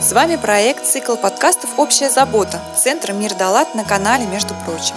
С 0.00 0.12
вами 0.12 0.36
проект 0.36 0.86
«Цикл 0.86 1.16
подкастов 1.16 1.70
«Общая 1.76 2.08
забота» 2.08 2.60
Центра 2.76 3.12
«Мир 3.12 3.34
Далат» 3.34 3.74
на 3.74 3.84
канале 3.84 4.26
«Между 4.26 4.54
прочим». 4.64 4.94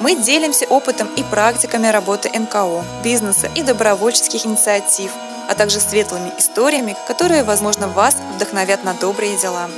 Мы 0.00 0.14
делимся 0.14 0.64
опытом 0.66 1.08
и 1.16 1.24
практиками 1.24 1.88
работы 1.88 2.30
НКО, 2.30 2.84
бизнеса 3.02 3.50
и 3.56 3.64
добровольческих 3.64 4.46
инициатив, 4.46 5.10
а 5.48 5.56
также 5.56 5.80
светлыми 5.80 6.30
историями, 6.38 6.94
которые, 7.08 7.42
возможно, 7.42 7.88
вас 7.88 8.16
вдохновят 8.36 8.84
на 8.84 8.94
добрые 8.94 9.36
дела. 9.36 9.68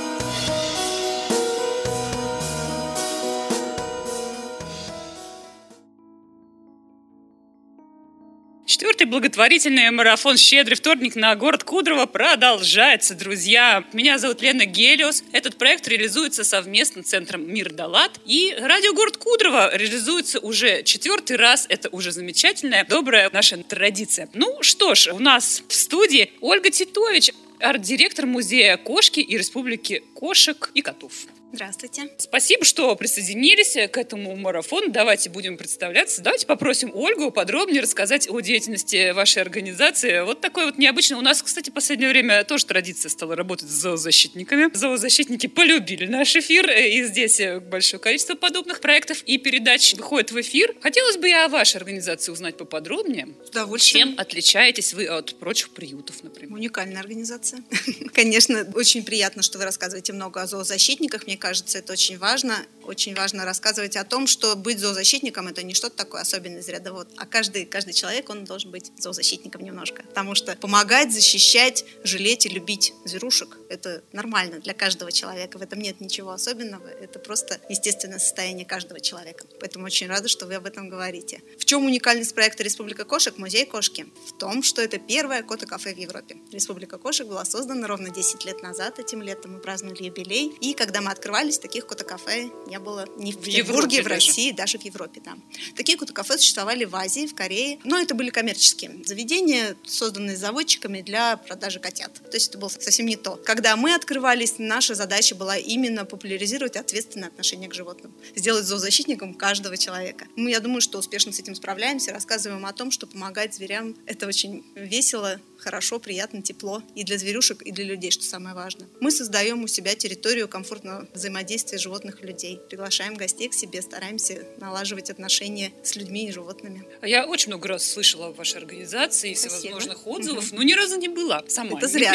Четвертый 8.67 9.07
благотворительный 9.07 9.89
марафон 9.91 10.35
«Щедрый 10.35 10.75
вторник» 10.75 11.15
на 11.15 11.33
город 11.37 11.63
Кудрово 11.63 12.05
продолжается, 12.05 13.15
друзья. 13.15 13.85
Меня 13.93 14.17
зовут 14.17 14.41
Лена 14.41 14.65
Гелиос. 14.65 15.23
Этот 15.31 15.57
проект 15.57 15.87
реализуется 15.87 16.43
совместно 16.43 17.01
с 17.01 17.05
Центром 17.05 17.49
«Мир 17.49 17.71
Далат». 17.71 18.19
И 18.25 18.53
радио 18.59 18.93
«Город 18.93 19.15
Кудрово» 19.15 19.73
реализуется 19.73 20.41
уже 20.41 20.83
четвертый 20.83 21.37
раз. 21.37 21.65
Это 21.69 21.87
уже 21.93 22.11
замечательная, 22.11 22.83
добрая 22.83 23.29
наша 23.31 23.55
традиция. 23.63 24.27
Ну 24.33 24.61
что 24.63 24.95
ж, 24.95 25.13
у 25.13 25.19
нас 25.19 25.63
в 25.69 25.73
студии 25.73 26.33
Ольга 26.41 26.69
Титович, 26.69 27.31
арт-директор 27.61 28.25
музея 28.25 28.75
кошки 28.75 29.21
и 29.21 29.37
республики 29.37 30.03
кошек 30.13 30.71
и 30.73 30.81
котов. 30.81 31.13
Здравствуйте. 31.53 32.09
Спасибо, 32.17 32.65
что 32.65 32.93
присоединились 32.97 33.73
к 33.89 33.97
этому 33.97 34.35
марафону. 34.35 34.91
Давайте 34.91 35.29
будем 35.29 35.57
представляться. 35.57 36.21
Давайте 36.21 36.45
попросим 36.45 36.91
Ольгу 36.93 37.31
подробнее 37.31 37.81
рассказать 37.81 38.29
о 38.29 38.41
деятельности 38.41 39.11
вашей 39.11 39.41
организации. 39.41 40.23
Вот 40.25 40.41
такой 40.41 40.65
вот 40.65 40.77
необычный. 40.77 41.17
У 41.17 41.21
нас, 41.21 41.41
кстати, 41.41 41.69
в 41.69 41.73
последнее 41.73 42.09
время 42.09 42.43
тоже 42.43 42.65
традиция 42.65 43.09
стала 43.09 43.35
работать 43.35 43.69
с 43.69 43.73
зоозащитниками. 43.73 44.69
Зоозащитники 44.73 45.47
полюбили 45.47 46.05
наш 46.05 46.35
эфир, 46.35 46.69
и 46.69 47.03
здесь 47.03 47.41
большое 47.61 48.01
количество 48.01 48.35
подобных 48.35 48.81
проектов 48.81 49.23
и 49.23 49.37
передач 49.37 49.93
выходит 49.93 50.31
в 50.31 50.41
эфир. 50.41 50.75
Хотелось 50.81 51.15
бы 51.15 51.29
я 51.29 51.45
о 51.45 51.47
вашей 51.47 51.77
организации 51.77 52.31
узнать 52.31 52.57
поподробнее. 52.57 53.29
С 53.45 53.49
удовольствием. 53.49 54.09
Чем 54.09 54.19
отличаетесь 54.19 54.93
вы 54.93 55.05
от 55.05 55.39
прочих 55.39 55.69
приютов, 55.69 56.23
например? 56.23 56.53
Уникальная 56.53 56.99
организация. 56.99 57.63
Конечно, 58.13 58.67
очень 58.75 59.03
приятно, 59.03 59.41
что 59.41 59.57
вы 59.57 59.63
рассказываете 59.63 60.11
много 60.11 60.41
о 60.41 60.47
зоозащитниках. 60.47 61.25
Мне 61.25 61.36
кажется, 61.37 61.77
это 61.77 61.93
очень 61.93 62.17
важно. 62.17 62.65
Очень 62.83 63.15
важно 63.15 63.43
рассказывать 63.43 63.97
о 63.97 64.05
том, 64.05 64.27
что 64.27 64.55
быть 64.55 64.79
зоозащитником– 64.79 65.47
это 65.49 65.61
не 65.61 65.73
что-то 65.73 65.97
такое 65.97 66.21
особенное 66.21 66.61
из 66.61 66.69
ряда 66.69 66.93
вот. 66.93 67.09
А 67.17 67.25
каждый, 67.25 67.65
каждый 67.65 67.93
человек, 67.93 68.29
он 68.29 68.45
должен 68.45 68.71
быть 68.71 68.93
зоозащитником 68.97 69.61
немножко. 69.61 70.03
Потому 70.03 70.35
что 70.35 70.55
помогать, 70.55 71.11
защищать, 71.11 71.83
жалеть 72.03 72.45
и 72.45 72.49
любить 72.49 72.93
зверушек– 73.03 73.57
это 73.69 74.03
нормально 74.13 74.59
для 74.59 74.73
каждого 74.73 75.11
человека. 75.11 75.57
В 75.57 75.61
этом 75.61 75.79
нет 75.79 75.99
ничего 75.99 76.31
особенного. 76.31 76.87
Это 76.87 77.19
просто 77.19 77.59
естественное 77.67 78.19
состояние 78.19 78.65
каждого 78.65 79.01
человека. 79.01 79.45
Поэтому 79.59 79.85
очень 79.85 80.07
рада, 80.07 80.29
что 80.29 80.45
вы 80.45 80.55
об 80.55 80.65
этом 80.65 80.87
говорите. 80.87 81.41
В 81.59 81.65
чем 81.65 81.85
уникальность 81.85 82.33
проекта 82.33 82.63
«Республика 82.63 83.03
кошек»– 83.03 83.37
музей 83.37 83.65
кошки? 83.65 84.05
В 84.27 84.37
том, 84.37 84.63
что 84.63 84.81
это 84.81 84.97
первое 84.97 85.43
кота-кафе 85.43 85.93
в 85.93 85.97
Европе. 85.97 86.37
«Республика 86.53 86.97
кошек» 86.97 87.27
была 87.27 87.43
создана 87.43 87.85
ровно 87.87 88.09
10 88.09 88.45
лет 88.45 88.63
назад. 88.63 88.99
Этим 88.99 89.21
летом 89.21 89.53
мы 89.55 89.59
праздновали 89.59 90.03
юбилей. 90.03 90.53
И 90.61 90.73
когда 90.73 91.01
мы 91.01 91.11
открывались, 91.27 91.59
таких 91.59 91.85
кота-кафе 91.85 92.49
не 92.67 92.79
было 92.79 93.05
ни 93.17 93.33
в, 93.33 93.37
в 93.37 93.41
Петербурге, 93.41 94.01
в 94.01 94.07
России, 94.07 94.51
даже. 94.51 94.77
даже 94.77 94.79
в 94.79 94.85
Европе. 94.85 95.21
Да. 95.25 95.37
Такие 95.75 95.97
кота-кафе 95.97 96.37
существовали 96.37 96.85
в 96.85 96.95
Азии, 96.95 97.27
в 97.27 97.35
Корее, 97.35 97.79
но 97.83 97.99
это 97.99 98.15
были 98.15 98.29
коммерческие 98.29 98.91
заведения, 99.05 99.75
созданные 99.85 100.37
заводчиками 100.37 101.01
для 101.01 101.35
продажи 101.35 101.79
котят. 101.79 102.13
То 102.13 102.37
есть 102.37 102.49
это 102.49 102.57
было 102.57 102.69
совсем 102.69 103.05
не 103.05 103.17
то. 103.17 103.35
Когда 103.35 103.75
мы 103.75 103.93
открывались, 103.93 104.55
наша 104.57 104.95
задача 104.95 105.35
была 105.35 105.57
именно 105.57 106.05
популяризировать 106.05 106.77
ответственное 106.77 107.27
отношение 107.27 107.69
к 107.69 107.73
животным, 107.73 108.13
сделать 108.35 108.65
зоозащитником 108.65 109.33
каждого 109.33 109.75
человека. 109.75 110.27
Мы, 110.37 110.51
я 110.51 110.61
думаю, 110.61 110.79
что 110.79 110.97
успешно 110.97 111.33
с 111.33 111.39
этим 111.39 111.55
справляемся, 111.55 112.13
рассказываем 112.13 112.65
о 112.65 112.71
том, 112.71 112.89
что 112.91 113.05
помогать 113.05 113.53
зверям– 113.53 113.95
это 114.05 114.27
очень 114.27 114.63
весело, 114.75 115.41
хорошо, 115.57 115.99
приятно, 115.99 116.41
тепло 116.41 116.81
и 116.95 117.03
для 117.03 117.17
зверюшек, 117.17 117.61
и 117.63 117.71
для 117.71 117.83
людей, 117.83 118.11
что 118.11 118.23
самое 118.23 118.55
важное. 118.55 118.87
Мы 119.01 119.11
создаем 119.11 119.63
у 119.63 119.67
себя 119.67 119.95
территорию 119.95 120.47
комфортного 120.47 121.07
взаимодействия 121.17 121.77
животных 121.77 122.23
и 122.23 122.27
людей. 122.27 122.61
Приглашаем 122.69 123.15
гостей 123.15 123.49
к 123.49 123.53
себе, 123.53 123.81
стараемся 123.81 124.45
налаживать 124.57 125.09
отношения 125.09 125.71
с 125.83 125.95
людьми 125.95 126.27
и 126.27 126.31
животными. 126.31 126.83
Я 127.01 127.25
очень 127.25 127.49
много 127.49 127.67
раз 127.67 127.89
слышала 127.89 128.27
о 128.27 128.31
вашей 128.31 128.57
организации 128.57 129.31
и 129.31 129.33
всевозможных 129.33 130.05
отзывов, 130.07 130.47
угу. 130.47 130.57
но 130.57 130.63
ни 130.63 130.73
разу 130.73 130.97
не 130.97 131.09
была 131.09 131.43
сама. 131.47 131.77
Это 131.77 131.87
зря. 131.87 132.13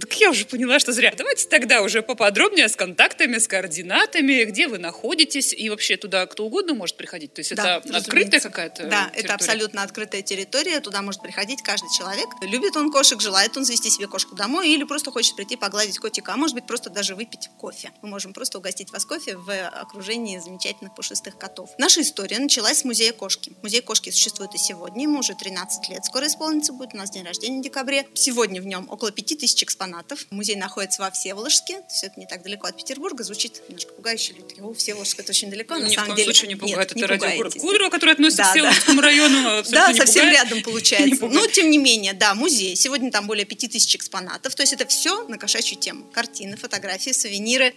Так 0.00 0.12
я 0.20 0.30
уже 0.30 0.44
поняла, 0.44 0.78
что 0.78 0.92
зря. 0.92 1.12
Давайте 1.16 1.48
тогда 1.48 1.82
уже 1.82 2.02
поподробнее 2.02 2.68
с 2.68 2.76
контактами, 2.76 3.38
с 3.38 3.48
координатами, 3.48 4.44
где 4.44 4.68
вы 4.68 4.78
находитесь, 4.78 5.52
и 5.52 5.70
вообще 5.70 5.96
туда 5.96 6.26
кто 6.26 6.44
угодно 6.44 6.74
может 6.74 6.96
приходить. 6.96 7.32
То 7.34 7.40
есть 7.40 7.54
да, 7.54 7.78
это 7.78 7.96
открытая 7.96 8.40
какая-то 8.40 8.84
Да, 8.84 9.04
территория? 9.04 9.24
это 9.24 9.34
абсолютно 9.34 9.82
открытая 9.82 10.22
территория, 10.22 10.80
туда 10.80 11.02
может 11.02 11.22
приходить 11.22 11.62
каждый 11.62 11.88
человек. 11.96 12.28
Любит 12.42 12.76
он 12.76 12.90
кошек, 12.90 13.20
желает 13.20 13.56
он 13.56 13.64
завести 13.64 13.90
себе 13.90 14.06
кошку 14.06 14.34
домой 14.34 14.70
или 14.70 14.84
просто 14.84 15.10
хочет 15.10 15.36
прийти 15.36 15.56
погладить 15.56 15.98
котика, 15.98 16.34
а 16.34 16.36
может 16.36 16.54
быть 16.54 16.66
просто 16.66 16.90
даже 16.90 17.14
выпить 17.14 17.48
кофе. 17.58 17.92
Мы 18.02 18.08
можем 18.08 18.32
просто 18.34 18.58
угостить 18.58 18.90
вас 18.92 19.04
кофе 19.04 19.36
в 19.36 19.68
окружении 19.68 20.38
замечательных 20.38 20.94
пушистых 20.94 21.38
котов. 21.38 21.70
Наша 21.78 22.02
история 22.02 22.38
началась 22.38 22.78
с 22.78 22.84
музея 22.84 23.12
кошки. 23.12 23.52
Музей 23.62 23.80
кошки 23.80 24.10
существует 24.10 24.54
и 24.54 24.58
сегодня, 24.58 25.04
ему 25.04 25.20
уже 25.20 25.34
13 25.34 25.88
лет 25.88 26.04
скоро 26.04 26.26
исполнится 26.26 26.72
будет, 26.72 26.94
у 26.94 26.96
нас 26.96 27.10
день 27.10 27.24
рождения 27.24 27.60
в 27.60 27.62
декабре. 27.62 28.06
Сегодня 28.14 28.60
в 28.60 28.66
нем 28.66 28.86
около 28.90 29.10
5000 29.10 29.62
экспонатов. 29.62 30.26
Музей 30.30 30.56
находится 30.56 31.02
во 31.02 31.10
Всеволожске, 31.10 31.78
то 31.78 31.86
есть 31.90 32.04
это 32.04 32.18
не 32.20 32.26
так 32.26 32.42
далеко 32.42 32.66
от 32.66 32.76
Петербурга, 32.76 33.22
звучит 33.24 33.62
немножко 33.68 33.92
пугающе. 33.94 34.34
О, 34.60 34.74
Всеволожск 34.74 35.20
это 35.20 35.30
очень 35.30 35.50
далеко, 35.50 35.76
на 35.76 35.86
Ни 35.86 35.94
самом 35.94 36.16
деле. 36.16 36.24
случае 36.24 36.48
не 36.48 36.56
пугает, 36.56 36.92
это 36.92 37.06
радиогород 37.06 37.54
Кудрово, 37.54 37.90
который 37.90 38.14
относится 38.14 38.42
Да, 38.42 38.48
к 38.48 38.52
Всеволожскому 38.52 39.00
району. 39.00 39.62
Да, 39.70 39.92
не 39.92 39.98
совсем 39.98 40.24
пугает. 40.26 40.44
рядом 40.44 40.62
получается. 40.64 41.26
Но, 41.26 41.46
тем 41.46 41.70
не 41.70 41.78
менее, 41.78 42.12
да, 42.12 42.34
музей. 42.34 42.76
Сегодня 42.76 43.10
там 43.10 43.26
более 43.26 43.44
5000 43.44 43.96
экспонатов. 43.96 44.54
То 44.54 44.62
есть 44.62 44.72
это 44.72 44.86
все 44.86 45.26
на 45.28 45.38
кошачью 45.38 45.78
тему. 45.78 46.04
Картины, 46.12 46.56
фотографии, 46.56 47.10
сувениры, 47.10 47.74